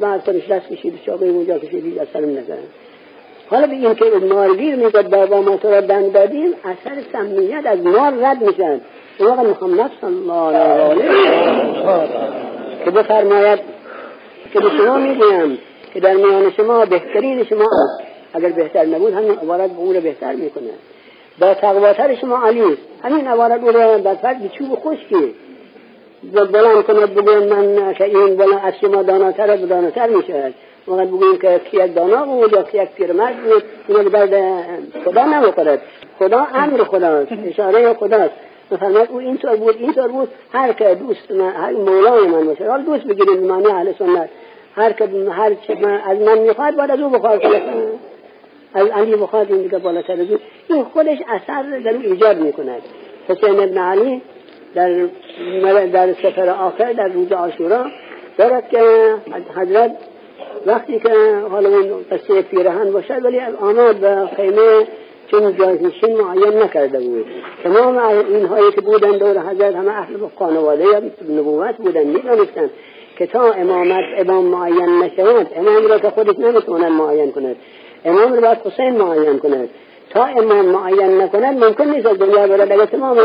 بعد 0.00 0.22
سرش 0.26 0.48
دست 0.48 0.68
کشید 0.68 1.00
چاقه 1.06 1.26
اونجا 1.26 1.58
کشید 1.58 1.98
از 1.98 2.06
سرم 2.12 2.30
نزن 2.30 2.58
حالا 3.50 3.66
به 3.66 3.72
این 3.72 3.94
که 3.94 4.04
مارگیر 4.04 4.76
میگد 4.76 5.10
بابا 5.10 5.42
ما 5.42 5.56
تو 5.56 5.70
را 5.70 5.80
دن 5.80 6.08
دادیم 6.08 6.54
اثر 6.64 7.02
سمیت 7.12 7.66
از 7.66 7.80
مار 7.80 8.12
رد 8.12 8.42
میشن 8.42 8.80
اون 9.18 9.28
وقت 9.28 9.62
محمد 9.62 9.90
صلی 10.00 10.30
الله 10.30 10.56
علیه 10.56 11.10
که 12.84 12.90
بفرماید 12.90 13.58
که 14.52 14.60
به 14.60 14.70
شما 14.70 14.96
می‌گویم 14.96 15.58
که 15.94 16.00
در 16.00 16.14
میان 16.14 16.52
شما 16.56 16.84
بهترین 16.84 17.44
شما 17.44 17.64
است. 17.64 18.10
اگر 18.34 18.48
بهتر 18.48 18.84
نبود 18.84 19.14
همین 19.14 19.30
عبارت 19.30 19.70
به 19.70 19.78
او 19.78 19.92
رو 19.92 20.00
بهتر 20.00 20.32
می‌کنه. 20.32 20.70
با 21.40 21.54
تقواتر 21.54 22.14
شما 22.14 22.46
علی 22.46 22.78
همین 23.04 23.28
عبارت 23.28 23.60
او 23.62 23.68
رو 23.68 23.98
در 23.98 24.14
فرد 24.14 24.42
به 24.42 24.48
چوب 24.48 24.78
خشکی. 24.84 25.34
بلند 26.52 26.82
کند 26.84 27.14
بگویم 27.14 27.42
من 27.42 27.94
که 27.94 28.04
این 28.04 28.36
بلند 28.36 28.60
از 28.64 28.74
شما 28.80 29.02
داناتر 29.02 29.50
و 29.62 29.66
داناتر 29.66 30.08
می‌شود. 30.08 30.54
وقت 30.88 31.08
بگویم 31.08 31.38
که 31.38 31.60
کی 31.70 31.84
یک 31.84 31.94
دانا 31.94 32.24
بود 32.24 32.52
یا 32.52 32.62
کی 32.62 32.82
یک 32.82 32.88
پیرمرد 32.88 33.36
بود؟ 33.42 33.62
اینا 33.88 34.02
به 34.02 34.26
درد 34.26 34.82
خدا 35.04 35.24
نمی‌خورد. 35.24 35.82
خدا 36.18 36.46
امر 36.54 36.84
خداست. 36.84 37.32
اشاره 37.46 37.94
خداست. 37.94 38.34
مثلا 38.72 39.06
او 39.08 39.18
اینطور 39.18 39.56
بود 39.56 39.76
اینطور 39.76 40.08
بود 40.08 40.28
هر 40.52 40.72
که 40.72 40.94
دوست 40.94 41.30
من 41.30 41.50
هر 41.50 41.72
مولای 41.72 42.26
من 42.26 42.46
باشه 42.46 42.70
حال 42.70 42.82
دوست 42.82 43.04
بگیرید 43.04 43.42
معنی 43.42 43.66
اهل 43.66 43.92
سنت. 43.98 44.30
هر 44.74 44.92
که 44.92 45.04
هر 45.30 45.54
چه 45.54 45.74
من 45.74 46.00
از 46.00 46.18
من 46.18 46.38
می‌خواد 46.38 46.76
باید 46.76 46.90
از 46.90 47.00
او 47.00 47.08
بخواد 47.08 47.40
از 48.74 48.86
علی 48.88 49.16
بخواد 49.16 49.52
این 49.52 49.62
دیگه 49.62 49.78
بالاتر 49.78 50.12
از 50.12 50.26
این 50.68 50.84
خودش 50.84 51.18
اثر 51.28 51.62
در 51.62 51.94
او 51.94 52.02
ایجاد 52.02 52.38
می‌کند. 52.38 52.82
حسین 53.28 53.60
ابن 53.60 53.78
علی 53.78 54.22
در 54.74 55.06
در 55.86 56.12
سفر 56.12 56.48
آخر 56.48 56.92
در 56.92 57.08
روز 57.08 57.32
عاشورا 57.32 57.86
دارد 58.38 58.68
که 58.68 59.14
حضرت 59.56 59.96
وقتی 60.66 60.98
که 60.98 61.12
حالا 61.50 61.68
اون 61.68 62.04
قصه 62.10 62.42
پیرهن 62.42 62.92
باشد 62.92 63.24
ولی 63.24 63.40
آمد 63.40 64.00
به 64.00 64.28
خیمه 64.36 64.86
چون 65.30 65.56
جایزنشین 65.56 66.16
معین 66.20 66.62
نکرده 66.62 67.00
بود. 67.00 67.26
تمام 67.64 67.98
اینهایی 67.98 68.72
که 68.72 68.80
بودن 68.80 69.10
دور 69.10 69.38
حضرت 69.38 69.74
همه 69.74 69.90
اهل 69.90 70.14
خانواده 70.38 70.84
یا 70.84 71.02
نبوت 71.38 71.76
بودن 71.76 72.06
می‌دانستن 72.06 72.70
که 73.18 73.26
تا 73.26 73.52
امامت 73.52 74.04
امام 74.16 74.44
معین 74.44 75.02
نشود 75.02 75.46
امام 75.56 75.86
را 75.86 75.98
که 75.98 76.10
خودش 76.10 76.38
نمی‌تونن 76.38 76.88
معین 76.88 77.32
کند. 77.32 77.56
امام 78.04 78.32
را 78.32 78.40
باید 78.40 78.58
حسین 78.64 78.90
معین 78.90 79.38
کند. 79.38 79.68
تا 80.10 80.24
امام 80.24 80.66
معین 80.66 81.20
نکند 81.20 81.64
ممکن 81.64 81.84
نیست 81.84 82.06
از 82.06 82.18
دنیا 82.18 82.46
برد 82.46 82.72
اگر 82.72 82.84
تمام 82.84 83.18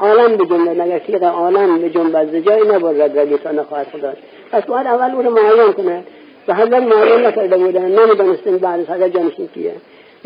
عالم 0.00 0.36
بجنبد 0.36 0.80
اگر 0.80 0.98
تیغ 0.98 1.22
عالم 1.22 1.78
بجنبد 1.78 2.38
جایی 2.38 2.68
نبرد 2.68 3.18
رگی 3.18 3.38
تا 3.38 3.50
نخواهد 3.50 3.86
خدا. 3.92 4.12
پس 4.52 4.62
باید 4.62 4.86
اول 4.86 5.14
او 5.14 5.22
را 5.22 5.30
معین 5.30 5.72
کند. 5.72 6.06
و 6.48 6.54
حضرت 6.54 6.82
معین 6.82 7.26
نکرده 7.26 7.56
بودن. 7.58 7.86
نمی‌دانستن 7.86 8.58
بعد 8.58 8.80
از 8.80 8.90
حضرت 8.90 9.14
جانشین 9.14 9.48
کیه. 9.54 9.72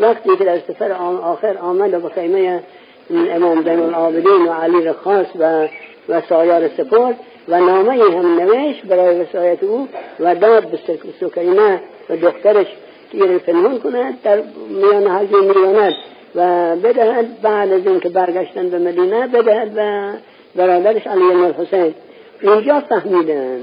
وقتی 0.01 0.37
که 0.37 0.43
در 0.43 0.59
سفر 0.59 0.91
آخر 1.23 1.57
آمد 1.57 2.01
به 2.01 2.09
خیمه 2.09 2.63
امام 3.09 3.63
زین 3.63 3.79
العابدین 3.79 4.47
و 4.47 4.51
علی 4.51 4.85
رخاص 4.85 5.27
و 5.39 5.67
و 6.09 6.21
سایار 6.29 6.67
سپرد 6.67 7.15
و 7.47 7.59
نامه 7.59 7.91
هم 7.91 8.39
نوشت 8.39 8.85
برای 8.85 9.19
وسایت 9.19 9.63
او 9.63 9.87
و 10.19 10.35
داد 10.35 10.67
به 10.67 10.79
سکینه 11.19 11.81
و 12.09 12.15
دخترش 12.15 12.67
این 13.11 13.39
پنهان 13.39 13.79
کند 13.79 14.21
در 14.23 14.43
میان 14.69 15.07
حجم 15.07 15.43
میاند 15.43 15.93
و 16.35 16.75
بدهد 16.75 17.41
بعد 17.41 17.73
از 17.73 17.87
اینکه 17.87 18.09
برگشتن 18.09 18.69
به 18.69 18.79
مدینه 18.79 19.27
بدهد 19.27 19.71
و 19.75 20.11
برادرش 20.55 21.07
علی 21.07 21.23
الحسین. 21.23 21.93
اینجا 22.41 22.79
فهمیدن 22.79 23.59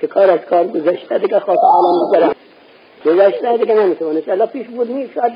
که 0.00 0.06
کار 0.06 0.30
از 0.30 0.40
کار 0.50 0.66
گذشته 0.66 1.18
دیگه 1.18 1.40
خواست 1.40 1.60
عالم 1.62 2.12
بگرم 2.12 2.34
گذشته 3.06 3.56
دیگه 3.56 3.74
نمی‌تونست 3.74 4.28
الا 4.28 4.46
پیش 4.46 4.66
بود 4.66 4.88
شاید 5.14 5.32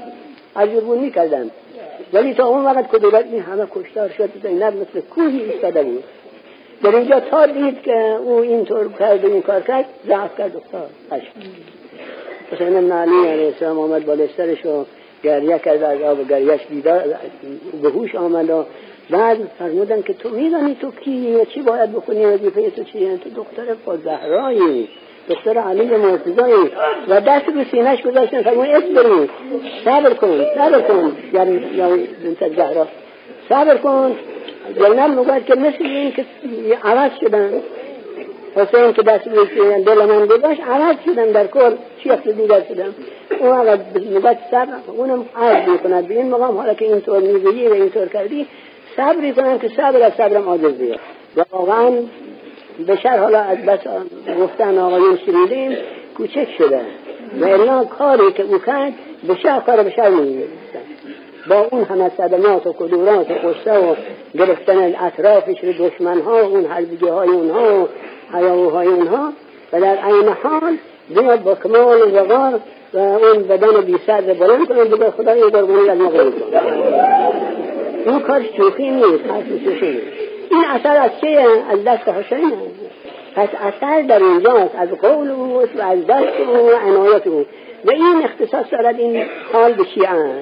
عجب 0.56 0.80
بود 0.80 0.98
می‌کردن 0.98 1.50
ولی 2.12 2.34
تا 2.34 2.46
اون 2.46 2.64
وقت 2.64 2.92
که 2.92 2.98
دولت 2.98 3.24
این 3.24 3.42
همه 3.42 3.66
کشتار 3.74 4.08
شد 4.08 4.30
زینب 4.42 4.74
مثل 4.76 5.00
کوهی 5.00 5.40
ایستاده 5.40 5.82
بود. 5.82 6.04
در 6.82 6.96
اینجا 6.96 7.20
تا 7.20 7.46
دید 7.46 7.82
که 7.82 8.16
او 8.24 8.38
اینطور 8.38 8.92
کرد 8.98 9.24
و 9.24 9.32
این 9.32 9.42
کار 9.42 9.60
کرد 9.60 9.84
ضعف 10.06 10.38
کرد 10.38 10.56
افتاد 10.56 10.90
حسین 12.52 12.76
ابن 12.76 12.92
علی 12.92 13.28
علیه 13.28 13.46
السلام 13.46 13.78
آمد 13.78 14.06
بالسترش 14.06 14.66
و 14.66 14.84
گریه 15.22 15.58
کرد 15.58 15.82
از 15.82 16.02
آب 16.02 16.28
گریهش 16.28 16.60
بیدار 16.70 17.04
به 17.82 17.88
هوش 17.88 18.14
آمد 18.14 18.50
و 18.50 18.64
بعد 19.10 19.38
فرمودن 19.58 20.02
که 20.02 20.14
تو 20.14 20.28
میدانی 20.28 20.74
تو 20.74 20.90
کی 20.90 21.34
و 21.34 21.44
چی 21.44 21.62
باید 21.62 21.92
بکنی 21.92 22.24
وظیفه 22.24 22.70
تو 22.70 22.84
چیه؟ 22.84 23.16
تو 23.16 23.30
دختر 23.30 23.76
زهرایی 24.04 24.88
دختر 25.30 25.58
علی 25.58 25.96
مرتضایی 25.96 26.70
و 27.08 27.20
دست 27.20 27.48
رو 27.48 27.64
سینهش 27.70 28.02
گذاشتن 28.02 28.42
فرمون 28.42 28.66
اصبری 28.66 29.30
صبر 29.84 30.14
کن 30.14 30.44
صبر 30.54 30.80
کن 30.80 31.16
یعنی 31.32 31.58
بنت 32.24 32.56
زهرا. 32.56 32.86
صبر 33.48 33.76
کن. 33.76 34.16
زینب 34.74 35.18
می‌گوید 35.18 35.44
که 35.44 35.54
مثل 35.54 35.84
این 35.84 36.12
که 36.12 36.24
عوض 36.84 37.10
شدن. 37.20 37.52
حسین 38.56 38.92
که 38.92 39.02
دست 39.02 39.24
دل 39.86 40.04
من 40.04 40.26
گذاشت 40.26 40.60
عوض 40.60 40.96
شدن 41.04 41.32
در 41.32 41.46
کل. 41.46 41.74
شیخ 42.02 42.26
دیگر 42.26 42.62
شدن؟ 42.68 42.94
اون 43.40 43.52
اگر 43.52 43.78
می‌گوید 43.94 44.38
صبر 44.50 44.72
اونم 44.96 45.24
عرض 45.36 45.68
می‌کند. 45.68 46.08
به 46.08 46.14
این 46.14 46.30
مقام 46.30 46.56
حالا 46.56 46.74
که 46.74 46.84
اینطور 46.84 47.20
می‌گویی 47.20 47.68
و 47.68 47.72
اینطور 47.72 48.06
کردی 48.08 48.46
صبری 48.96 49.32
کنن 49.32 49.58
که 49.58 49.68
صبر 49.68 50.02
از 50.02 50.12
صبرم 50.12 50.48
عاجز 50.48 50.72
بیاد 50.72 50.98
واقعا 51.52 51.90
بشر. 52.88 53.18
حالا 53.18 53.44
بس 53.66 53.78
گفتن 54.40 54.78
آقایون 54.78 55.18
شنیدیم 55.26 55.76
کوچک 56.16 56.48
شده. 56.58 56.80
و 57.40 57.44
الا 57.44 57.84
کاری 57.84 58.32
که 58.32 58.42
او 58.42 58.58
کرد 58.58 58.92
بشر 59.28 59.60
کار 59.60 59.82
بشر 59.82 60.08
نمیگه 60.08 60.44
با 61.48 61.66
اون 61.70 61.84
همه 61.84 62.10
صدمات 62.16 62.66
و 62.66 62.72
کدورات 62.72 63.30
و 63.30 63.34
قصه 63.34 63.78
و 63.78 63.94
گرفتن 64.34 64.94
اطرافش 65.00 65.64
رو 65.64 65.72
دشمن 65.72 66.20
ها 66.20 66.40
اون 66.40 66.64
حلبگی 66.64 67.08
های 67.08 67.28
اونها 67.28 67.84
و 67.84 67.88
حیاوهای 68.36 68.88
اونها 68.88 69.32
و 69.72 69.80
در 69.80 70.06
این 70.06 70.28
حال 70.42 70.76
بیاد 71.08 71.42
با 71.42 71.54
کمال 71.54 72.14
وقار 72.14 72.60
و 72.94 72.98
اون 72.98 73.42
بدن 73.42 73.80
بی 73.80 73.96
سر 74.06 74.20
بلند 74.20 74.68
کنه 74.68 74.84
بگه 74.84 75.10
خدا 75.10 75.32
این 75.32 75.48
قربانی 75.48 75.88
از 75.88 75.98
ما 75.98 76.08
قبول 76.08 76.32
این 78.06 78.20
کار 78.20 78.42
شوخی 78.56 78.90
نیست 78.90 79.24
حرف 79.28 79.64
شوخی 79.64 79.92
نیست. 79.92 80.19
این 80.50 80.64
اثر 80.64 80.96
از 80.96 81.10
چیه؟ 81.20 81.46
از 81.70 81.84
دست 81.84 82.08
حسین 82.08 82.52
پس 83.36 83.48
اثر 83.60 84.02
در 84.02 84.18
اینجاست 84.18 84.74
از 84.78 84.88
قول 84.88 85.30
او 85.30 85.62
و 85.78 85.82
از 85.82 86.06
دست 86.06 86.40
او 86.40 86.56
و 86.56 86.76
عنایت 86.86 87.26
او. 87.26 87.46
و 87.84 87.90
این 87.90 88.22
اختصاص 88.24 88.66
دارد 88.72 89.00
این 89.00 89.26
حال 89.52 89.72
به 89.72 89.84
شیعه. 89.84 90.34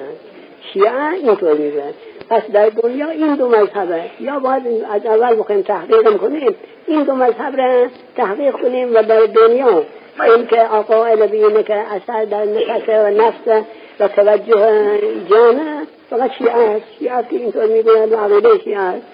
شیعه 0.73 1.09
اینطور 1.13 1.53
میگه. 1.53 1.83
پس 2.29 2.41
در 2.53 2.69
دنیا 2.69 3.09
این 3.09 3.35
دو 3.35 3.49
مذهبه 3.49 4.01
یا 4.19 4.39
باید 4.39 4.63
از 4.91 5.05
اول 5.05 5.39
بخوایم 5.39 5.61
تحقیق 5.61 6.17
کنیم. 6.17 6.55
این 6.87 7.03
دو 7.03 7.15
مذهب 7.15 7.55
را 7.57 7.87
تحقیق 8.15 8.51
کنیم 8.51 8.95
و 8.95 9.03
در 9.03 9.25
دنیا. 9.25 9.83
این 10.25 10.47
که 10.47 10.61
آقا 10.61 11.15
بینه 11.15 11.63
که 11.63 11.75
اثر 11.75 12.25
در 12.25 12.45
نفس 12.45 12.89
و 12.89 13.09
نفس 13.09 13.65
و 13.99 14.07
توجه 14.07 14.99
جانه 15.29 15.81
فقط 16.09 16.31
شیعه 16.37 16.51
است. 16.51 16.85
شیعه 16.99 17.23
که 17.29 17.35
اینطور 17.35 17.65
می‌گویند 17.65 18.11
و 18.11 18.15
عقیده 18.15 18.59
شیعه 18.63 18.79
است. 18.79 19.05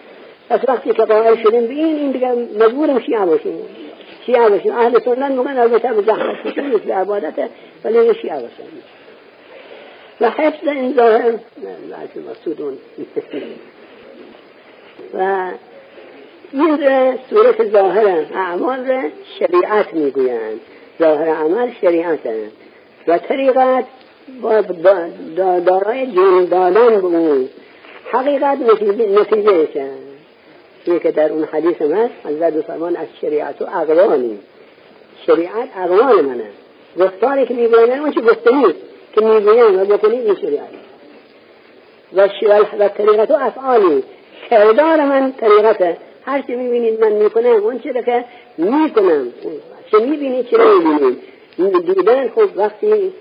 پس 0.50 0.60
وقتی 0.68 0.94
که 0.94 1.04
قائل 1.04 1.36
شدیم 1.36 1.68
به 1.68 1.74
این 1.74 1.96
این 1.96 2.12
دیگه 2.12 2.32
مجبورم 2.34 3.00
شیعه 3.00 3.26
باشیم. 3.26 3.60
شیعه 4.26 4.50
باشیم. 4.50 4.72
اهل 4.72 5.00
سنت 5.00 5.32
میگن 5.32 5.58
البته 5.58 5.94
به 5.94 6.02
زحمت 6.02 6.44
کشیم 6.48 6.72
به 6.72 6.94
عبادت 6.94 7.34
ولی 7.84 8.14
شیعه 8.22 8.34
باشیم 8.34 8.66
و 10.22 10.30
حفظ 10.30 10.68
این 10.68 10.94
ظاهر 10.94 11.32
مسودون 12.32 12.78
و 15.14 15.52
این 16.54 16.78
صورت 17.30 17.72
ظاهر 17.72 18.26
اعمال 18.36 19.10
شریعت 19.40 19.94
می‌گویند. 19.94 20.60
ظاهر 21.00 21.30
عمل 21.30 21.72
شریعت 21.82 22.20
و 23.08 23.18
طریقت 23.18 23.86
با 24.42 24.62
دارای 25.66 26.08
جون 26.12 26.46
دادن 26.46 27.02
به 27.02 27.08
اون. 27.08 27.50
حقیقت 28.12 28.58
نتیجه 28.62 30.05
یه 30.88 31.00
که 31.00 31.12
در 31.12 31.32
اون 31.32 31.44
حدیث 31.44 31.82
من 31.82 32.10
حضرت 32.24 32.62
فرمان 32.62 32.96
از 32.96 33.08
شریعت 33.22 33.62
و 33.62 33.66
اقوانی 33.74 34.40
شریعت 35.28 35.70
اقوال 35.78 36.22
منه. 36.22 36.50
گفتاری 37.00 37.46
که 37.46 37.54
می‌گوین 37.54 37.92
اون 38.00 38.12
چی 38.12 38.22
گفته 38.22 38.56
نیست 38.56 38.80
که 39.14 39.22
می‌گوین 39.22 39.82
و 39.82 39.86
بکنید 39.86 40.26
این 40.26 40.36
شریعت. 40.36 40.70
و, 42.14 42.28
و 42.80 42.88
طریقت 42.90 43.32
و 43.32 43.34
افعالی. 43.34 44.04
کردار 44.50 45.06
من 45.06 45.32
طریقته 45.32 45.98
هر 46.26 46.42
چی 46.42 46.56
می‌بینید 46.56 47.00
من 47.00 47.12
می‌کنم 47.12 47.46
اون 47.46 47.80
چی 47.80 47.94
که 47.94 48.26
می‌کنم. 48.58 49.34
چه 49.92 50.00
می‌بینید 50.00 50.50
چه 50.50 50.58
نمی‌بینید. 50.58 51.18
دیدن 51.86 52.30
خب 52.30 52.50
وقتی 52.56 53.14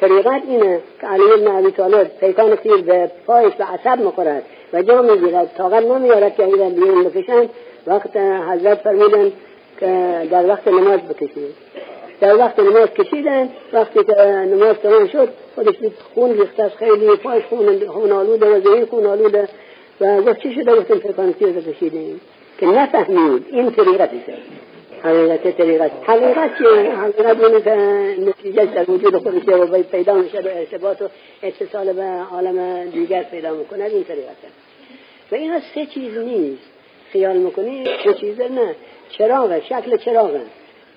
طریقت 0.00 0.42
اینه 0.48 0.80
که 1.00 1.06
علی 1.06 1.32
ابن 1.32 1.46
ابی 1.46 1.70
طالب 1.70 2.10
پیکان 2.20 2.56
تیر 2.56 2.76
به 2.76 3.10
پایش 3.26 3.52
و 3.58 3.62
عصب 3.62 4.00
می‌خورد 4.00 4.42
و 4.72 4.82
جا 4.82 5.02
می‌گیرد 5.02 5.50
طاقت 5.56 5.82
نمیارد 5.84 6.36
که 6.36 6.44
ایران 6.44 6.72
بیرون 6.74 7.04
بکشند. 7.04 7.50
وقت 7.86 8.16
حضرت 8.16 8.78
فرمودن 8.78 9.32
که 9.80 10.12
در 10.30 10.46
وقت 10.46 10.68
نماز 10.68 11.00
بکشید. 11.00 11.54
در 12.20 12.36
وقت 12.36 12.58
نماز 12.58 12.88
کشیدن 12.88 13.48
وقتی 13.72 14.04
که 14.04 14.14
نماز 14.24 14.76
تمام 14.76 15.06
شد 15.08 15.28
خودش 15.54 15.74
خون 16.14 16.38
ریخته 16.38 16.68
خیلی 16.68 17.16
پایش 17.16 17.44
خون 17.44 17.86
خون 17.86 18.12
آلوده 18.12 18.46
و 18.46 18.60
ذهن 18.60 18.84
خون 18.84 19.06
آلوده 19.06 19.48
و 20.00 20.22
گفت 20.22 20.38
چی 20.38 20.54
شده؟ 20.54 20.76
گفتیم 20.76 20.98
پیکان 20.98 21.32
تیر 21.32 21.60
کشیدیم. 21.60 22.20
که 22.58 22.66
نفهمید 22.66 23.46
این 23.50 23.70
طریقتشه 23.70 24.34
حقیقت 25.04 25.56
طریقت 25.56 25.90
حقیقت 26.06 26.58
چیه؟ 26.58 26.96
حقیقت 26.96 27.40
اونه 27.40 27.60
که 27.60 27.74
نتیجه 28.20 28.64
در 28.64 28.90
وجود 28.90 29.16
خودشه 29.16 29.56
و 29.56 29.82
پیدا 29.82 30.14
میشه 30.14 30.42
به 30.42 30.58
ارتباط 30.58 31.02
و 31.02 31.08
اتصال 31.42 31.92
به 31.92 32.02
عالم 32.32 32.90
دیگر 32.90 33.22
پیدا 33.22 33.54
می‌کنه 33.54 33.84
این 33.84 34.04
طریقته 34.04 34.48
و 35.32 35.34
اینا 35.34 35.60
سه 35.74 35.86
چیز 35.86 36.18
نیست. 36.18 36.62
خیال 37.12 37.36
می‌کنی؟ 37.36 37.84
سه 38.04 38.14
چیزه 38.14 38.48
نه. 38.48 38.74
چراغه 39.10 39.60
شکل 39.60 39.96
چراغه. 39.96 40.40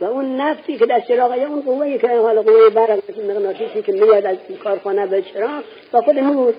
و 0.02 0.06
اون 0.06 0.42
نفسی 0.42 0.78
که 0.78 0.86
در 0.86 1.00
چراغه 1.00 1.36
اون 1.36 1.62
قوه 1.62 1.98
که 1.98 2.08
حالا 2.08 2.42
قوه 2.42 2.70
برق 2.70 3.00
مغناطیسی 3.30 3.82
که 3.82 3.92
میاد 3.92 4.26
از 4.26 4.38
کارخانه 4.64 5.08
به 5.08 5.22
چراغ 5.22 5.64
و 5.94 6.02
خود 6.02 6.20
نور. 6.20 6.54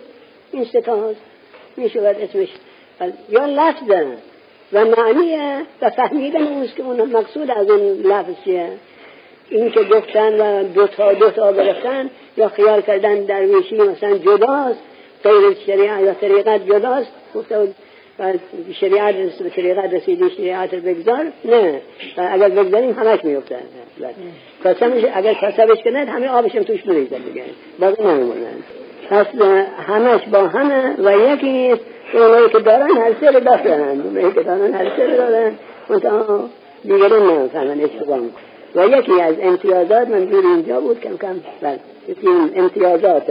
این 0.53 0.65
سه 0.65 0.81
تا 0.81 1.15
اسمش. 1.77 2.49
یا 3.29 3.47
لفظه 3.47 4.17
و 4.73 4.85
معنیه 4.85 5.63
و 5.83 5.91
فهمیدن 5.91 6.43
اوست 6.43 6.77
که 6.77 6.83
اون 6.83 7.03
مقصود 7.03 7.51
از 7.51 7.71
اون 7.71 7.81
لفظ 7.81 8.33
چیه 8.45 8.69
این 9.51 9.71
که 9.71 9.83
گفتن 9.83 10.41
و 10.41 10.65
دو 10.65 10.87
تا 10.87 11.13
دو 11.13 11.31
تا 11.31 11.53
گرفتن 11.53 12.11
یا 12.37 12.49
خیال 12.49 12.81
کردن 12.81 13.25
درویشی 13.25 13.77
مثلا 13.77 14.19
جداست 14.19 14.81
غیر 15.25 15.57
شریعت 15.67 16.01
یا 16.01 16.15
طریقت 16.15 16.67
جداست 16.67 17.13
گفته 17.35 17.69
و 18.19 18.33
شریعت 18.81 19.15
به 19.15 19.51
طریقت 19.51 19.95
رسیدی 19.95 20.31
شریعت 20.31 20.75
رو 20.75 20.81
بگذار. 20.81 21.33
نه. 21.45 21.81
و 22.17 22.29
اگر 22.33 22.49
بگذاریم 22.49 22.93
همش 22.93 23.25
میفته 23.25 23.57
کاسمش 24.63 25.05
اگر 25.15 25.35
کاسبش 25.35 25.83
کنند 25.85 26.09
همه 26.09 26.29
آبشم 26.29 26.63
توش 26.63 26.87
میریزد 26.87 27.25
دیگه. 27.25 27.45
باقی 27.79 28.05
نمیمونن 28.05 28.63
پس 29.11 29.27
همش 29.87 30.21
با 30.33 30.39
همه 30.39 30.95
و 30.99 31.33
یکی 31.33 31.75
اونایی 32.15 32.49
که 32.49 32.59
دارن 32.59 32.91
هر 32.91 33.13
سر 33.21 33.31
دارن 33.31 34.01
اونایی 34.01 34.33
که 34.33 34.43
دارن 34.43 34.75
هر 34.75 34.97
سر 34.97 35.07
دارن. 35.17 35.53
منتها 35.89 36.49
دیگران 36.83 37.31
نمی‌فهمن 37.31 37.81
اشتباه 37.81 38.19
و 38.75 38.87
یکی 38.87 39.21
از 39.21 39.35
امتیازات 39.41 40.09
منظور 40.09 40.45
اینجا 40.47 40.81
بود 40.81 41.01
کم 41.01 41.17
کم 41.17 41.41
بله 41.63 41.79
این 42.23 42.51
امتیازات 42.57 43.31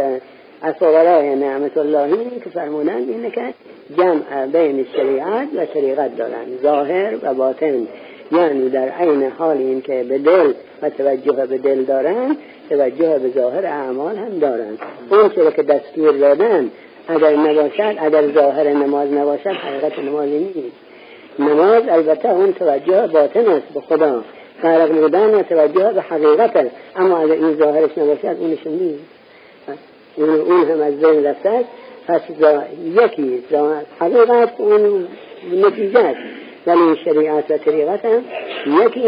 از 0.61 0.73
فقرای 0.73 1.35
نعمت 1.35 1.77
اللهی 1.77 2.39
که 2.43 2.49
فرمودن 2.49 2.97
اینه 2.97 3.29
که 3.29 3.53
جمع 3.97 4.45
بین 4.45 4.85
شریعت 4.95 5.47
و 5.55 5.65
طریقت 5.65 6.17
دارن 6.17 6.45
ظاهر 6.63 7.13
و 7.21 7.33
باطن. 7.33 7.87
یعنی 8.31 8.69
در 8.69 8.89
عین 8.89 9.31
حال 9.37 9.57
این 9.57 9.81
که 9.81 10.05
به 10.09 10.17
دل 10.17 10.53
و 10.81 10.89
توجه 10.89 11.31
به 11.31 11.57
دل 11.57 11.83
دارن 11.83 12.37
توجه 12.69 13.19
به 13.19 13.29
ظاهر 13.29 13.65
اعمال 13.65 14.17
هم 14.17 14.39
دارن 14.39 14.77
اون 15.09 15.29
چرا 15.29 15.51
که 15.51 15.63
دستور 15.63 16.11
دادن 16.11 16.71
اگر 17.07 17.35
نباشد 17.35 17.95
اگر 17.97 18.31
ظاهر 18.31 18.73
نماز 18.73 19.13
نباشد 19.13 19.47
حقیقت 19.47 19.99
نمازی 19.99 20.39
نیست. 20.39 20.75
نماز 21.39 21.83
البته 21.89 22.29
اون 22.29 22.53
توجه 22.53 23.07
باطن 23.07 23.47
است 23.47 23.67
به 23.73 23.81
خدا. 23.81 24.23
فرق 24.61 24.91
بودن 24.91 25.35
و 25.35 25.43
توجه 25.43 25.93
به 25.93 26.01
حقیقت 26.01 26.55
است. 26.55 26.71
اما 26.95 27.17
اگر 27.17 27.33
این 27.33 27.57
ظاهرش 27.57 27.97
نباشد 27.97 28.37
اونش 28.39 28.67
نیست. 28.67 29.03
اون 30.17 30.69
هم 30.69 30.81
از 30.81 30.99
بین 30.99 31.25
رفته 31.25 31.49
است. 31.49 31.69
پس 32.07 32.21
یکی 32.85 33.43
حقیقت 33.99 34.49
اون 34.57 35.07
نتیجه 35.53 35.99
است. 35.99 36.19
ولی 36.67 36.97
شریعت 37.05 37.51
و 37.51 37.57
طریقت 37.57 38.05
هم 38.05 38.23
یکی 38.85 39.07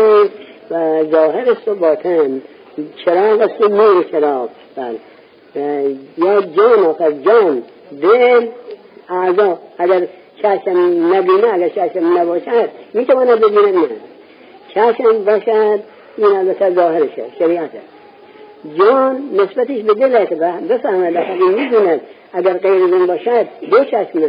و 0.72 1.04
ظاهر 1.12 1.52
است 1.52 1.68
و 1.68 1.76
باطن. 1.76 2.42
چراغ 3.06 3.42
است 3.42 3.62
نور 3.62 4.04
چراغ. 4.04 4.50
بله. 4.76 5.00
یا 6.18 6.42
جان 6.42 6.80
آخر 6.86 7.12
جان. 7.12 7.64
دل 8.02 8.48
اعضا. 9.10 9.60
اگر 9.78 10.08
چشم 10.42 10.78
نبینه 11.14 11.54
اگر 11.54 11.70
چشم 11.70 12.18
نباشد 12.18 12.70
می‌تواند 12.94 13.40
ببینه 13.40 13.72
نه. 13.72 13.88
چشم 14.76 15.24
باشد 15.26 15.80
این 16.18 16.28
البته 16.28 16.74
ظاهرشه 16.74 17.26
شریعت 17.40 17.70
جان 18.78 19.30
نسبتش 19.34 19.82
به 19.82 19.94
دل 19.94 20.16
است 20.16 20.34
بفهمد 20.70 21.18
این 21.18 21.54
می‌دوند. 21.54 22.02
اگر 22.34 22.54
غیر 22.54 22.88
جان 22.88 23.08
باشد 23.08 23.48
دو 23.72 23.84
چشم 23.84 24.20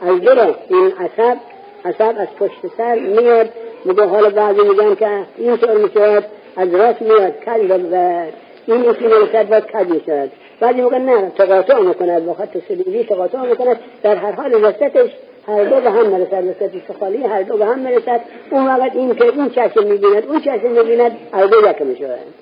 از 0.00 0.20
دل 0.20 0.52
این 0.68 0.92
عصب 1.00 1.36
عصب 1.84 2.14
از 2.18 2.28
پشت 2.38 2.74
سر 2.76 2.94
میاد. 2.94 3.48
میگه 3.84 4.04
حالا 4.04 4.30
بعضی 4.30 4.60
میگن 4.60 4.94
که 4.94 5.08
این 5.38 5.56
طور 5.56 5.76
می‌شود. 5.76 6.24
از 6.56 6.74
راست 6.74 7.02
میاد 7.02 7.40
کل 7.44 7.70
و 7.92 8.26
این 8.66 8.84
یکی 8.84 9.04
نمی‌شد 9.04 9.48
باید 9.48 9.66
کل 9.66 9.84
می‌شود 9.84 10.32
بعضی 10.60 10.82
میگن 10.82 11.00
نه 11.00 11.30
تقاطع 11.38 11.78
می‌کند 11.80 12.26
با 12.26 12.34
خط 12.34 12.56
سلیبی 12.68 13.04
تقاطع 13.04 13.38
می‌کند. 13.38 13.76
در 14.02 14.16
هر 14.16 14.32
حال 14.32 14.64
وسطش 14.64 15.10
هر 15.46 15.64
دو 15.64 15.80
به 15.80 15.90
هم 15.90 16.06
مرسد 16.06 16.68
پیش 16.68 16.82
خالی 17.00 17.24
هر 17.24 17.42
دو 17.42 17.56
به 17.56 17.66
هم 17.66 17.78
مرسد 17.78 18.20
اون 18.50 18.66
وقت 18.66 18.96
این 18.96 19.14
که 19.14 19.24
اون 19.24 19.50
چشم 19.50 19.84
می‌بیند 19.84 20.26
اون 20.28 20.40
چشم 20.40 20.70
می‌بیند 20.70 21.16
هر 21.32 21.46
دو 21.46 21.56
یک 21.70 21.82
می‌شوند. 21.82 22.34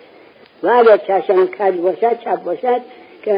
و 0.63 0.69
اگر 0.69 0.97
چشم 0.97 1.47
کج 1.47 1.75
باشد 1.75 2.19
چپ 2.25 2.43
باشد 2.45 2.81
که 3.23 3.37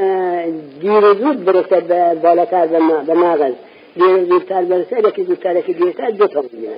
دیر 0.80 1.00
زود 1.00 1.44
برسد 1.44 1.82
به 1.82 2.14
بالاتر 2.22 2.66
به 3.06 3.14
مغز. 3.14 3.52
دیر 3.94 4.24
زودتر 4.24 4.62
برسد 4.62 5.06
یکی 5.06 5.24
زودتر 5.24 5.56
یکی 5.56 5.72
دیرتر 5.72 6.10
دو 6.10 6.26
تا 6.26 6.40
می‌بیند. 6.40 6.74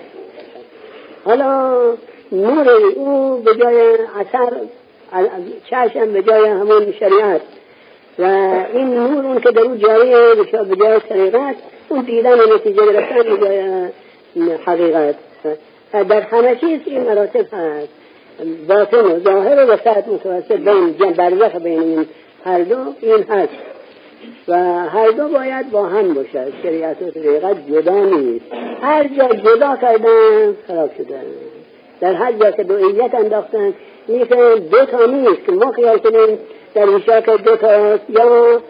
حالا 1.25 1.77
نور 2.33 2.71
او 2.97 3.37
به 3.45 3.55
جای 3.55 3.99
اثر 4.21 4.53
چشم 5.71 6.13
به 6.13 6.23
جای 6.23 6.49
همون 6.49 6.93
شریعت. 6.93 7.41
و 8.19 8.25
این 8.75 8.95
نور 8.95 9.27
اون 9.27 9.41
که 9.41 9.51
در 9.51 9.63
اون 9.63 9.79
جاری 9.79 10.11
به 10.69 10.77
جای 10.77 11.01
طریقت 11.01 11.57
اون 11.89 12.01
دیدن 12.01 12.41
و 12.41 12.55
نتیجه 12.55 12.87
گرفتن 12.93 13.37
به 13.37 13.37
جای 13.37 14.53
حقیقت. 14.67 15.15
در 15.93 16.21
همه 16.21 16.57
چیز 16.57 16.81
این 16.85 17.03
مراتب 17.03 17.55
هست. 17.55 17.89
باطن 18.69 18.99
و 18.99 19.21
ظاهر 19.21 19.65
و 19.65 19.69
وسط 19.69 20.09
متوسط 20.09 20.53
بین 20.53 21.13
برزخ 21.13 21.57
بین 21.57 21.81
این 21.81 22.07
هر 22.45 22.61
دو 22.61 22.77
این 23.01 23.23
هست. 23.23 23.53
و 24.49 24.57
هر 24.89 25.11
دو 25.11 25.29
باید 25.29 25.71
با 25.71 25.87
هم 25.87 26.15
باشد 26.15 26.53
شریعت 26.63 27.03
و 27.03 27.11
طریقت 27.11 27.57
جدا 27.69 28.05
نیست. 28.05 28.45
هر 28.83 29.09
جا 29.09 29.29
جدا 29.29 29.77
کردن 29.77 30.55
خراب 30.69 30.91
شدن. 30.99 31.25
در 32.05 32.15
هر 32.15 32.33
جا 32.33 32.51
که 32.51 32.63
دوئیت 32.65 33.15
انداختن 33.15 33.75
نیست 34.09 34.33
دو 34.71 34.85
تا 34.85 35.07
نیست 35.07 35.45
که 35.47 35.53
ما 35.53 35.73
خیال 35.73 35.99
کنیم 35.99 36.39
در 36.75 37.21
که 37.21 37.37
دو 37.37 37.57
تا 37.57 37.99
یا 38.09 38.61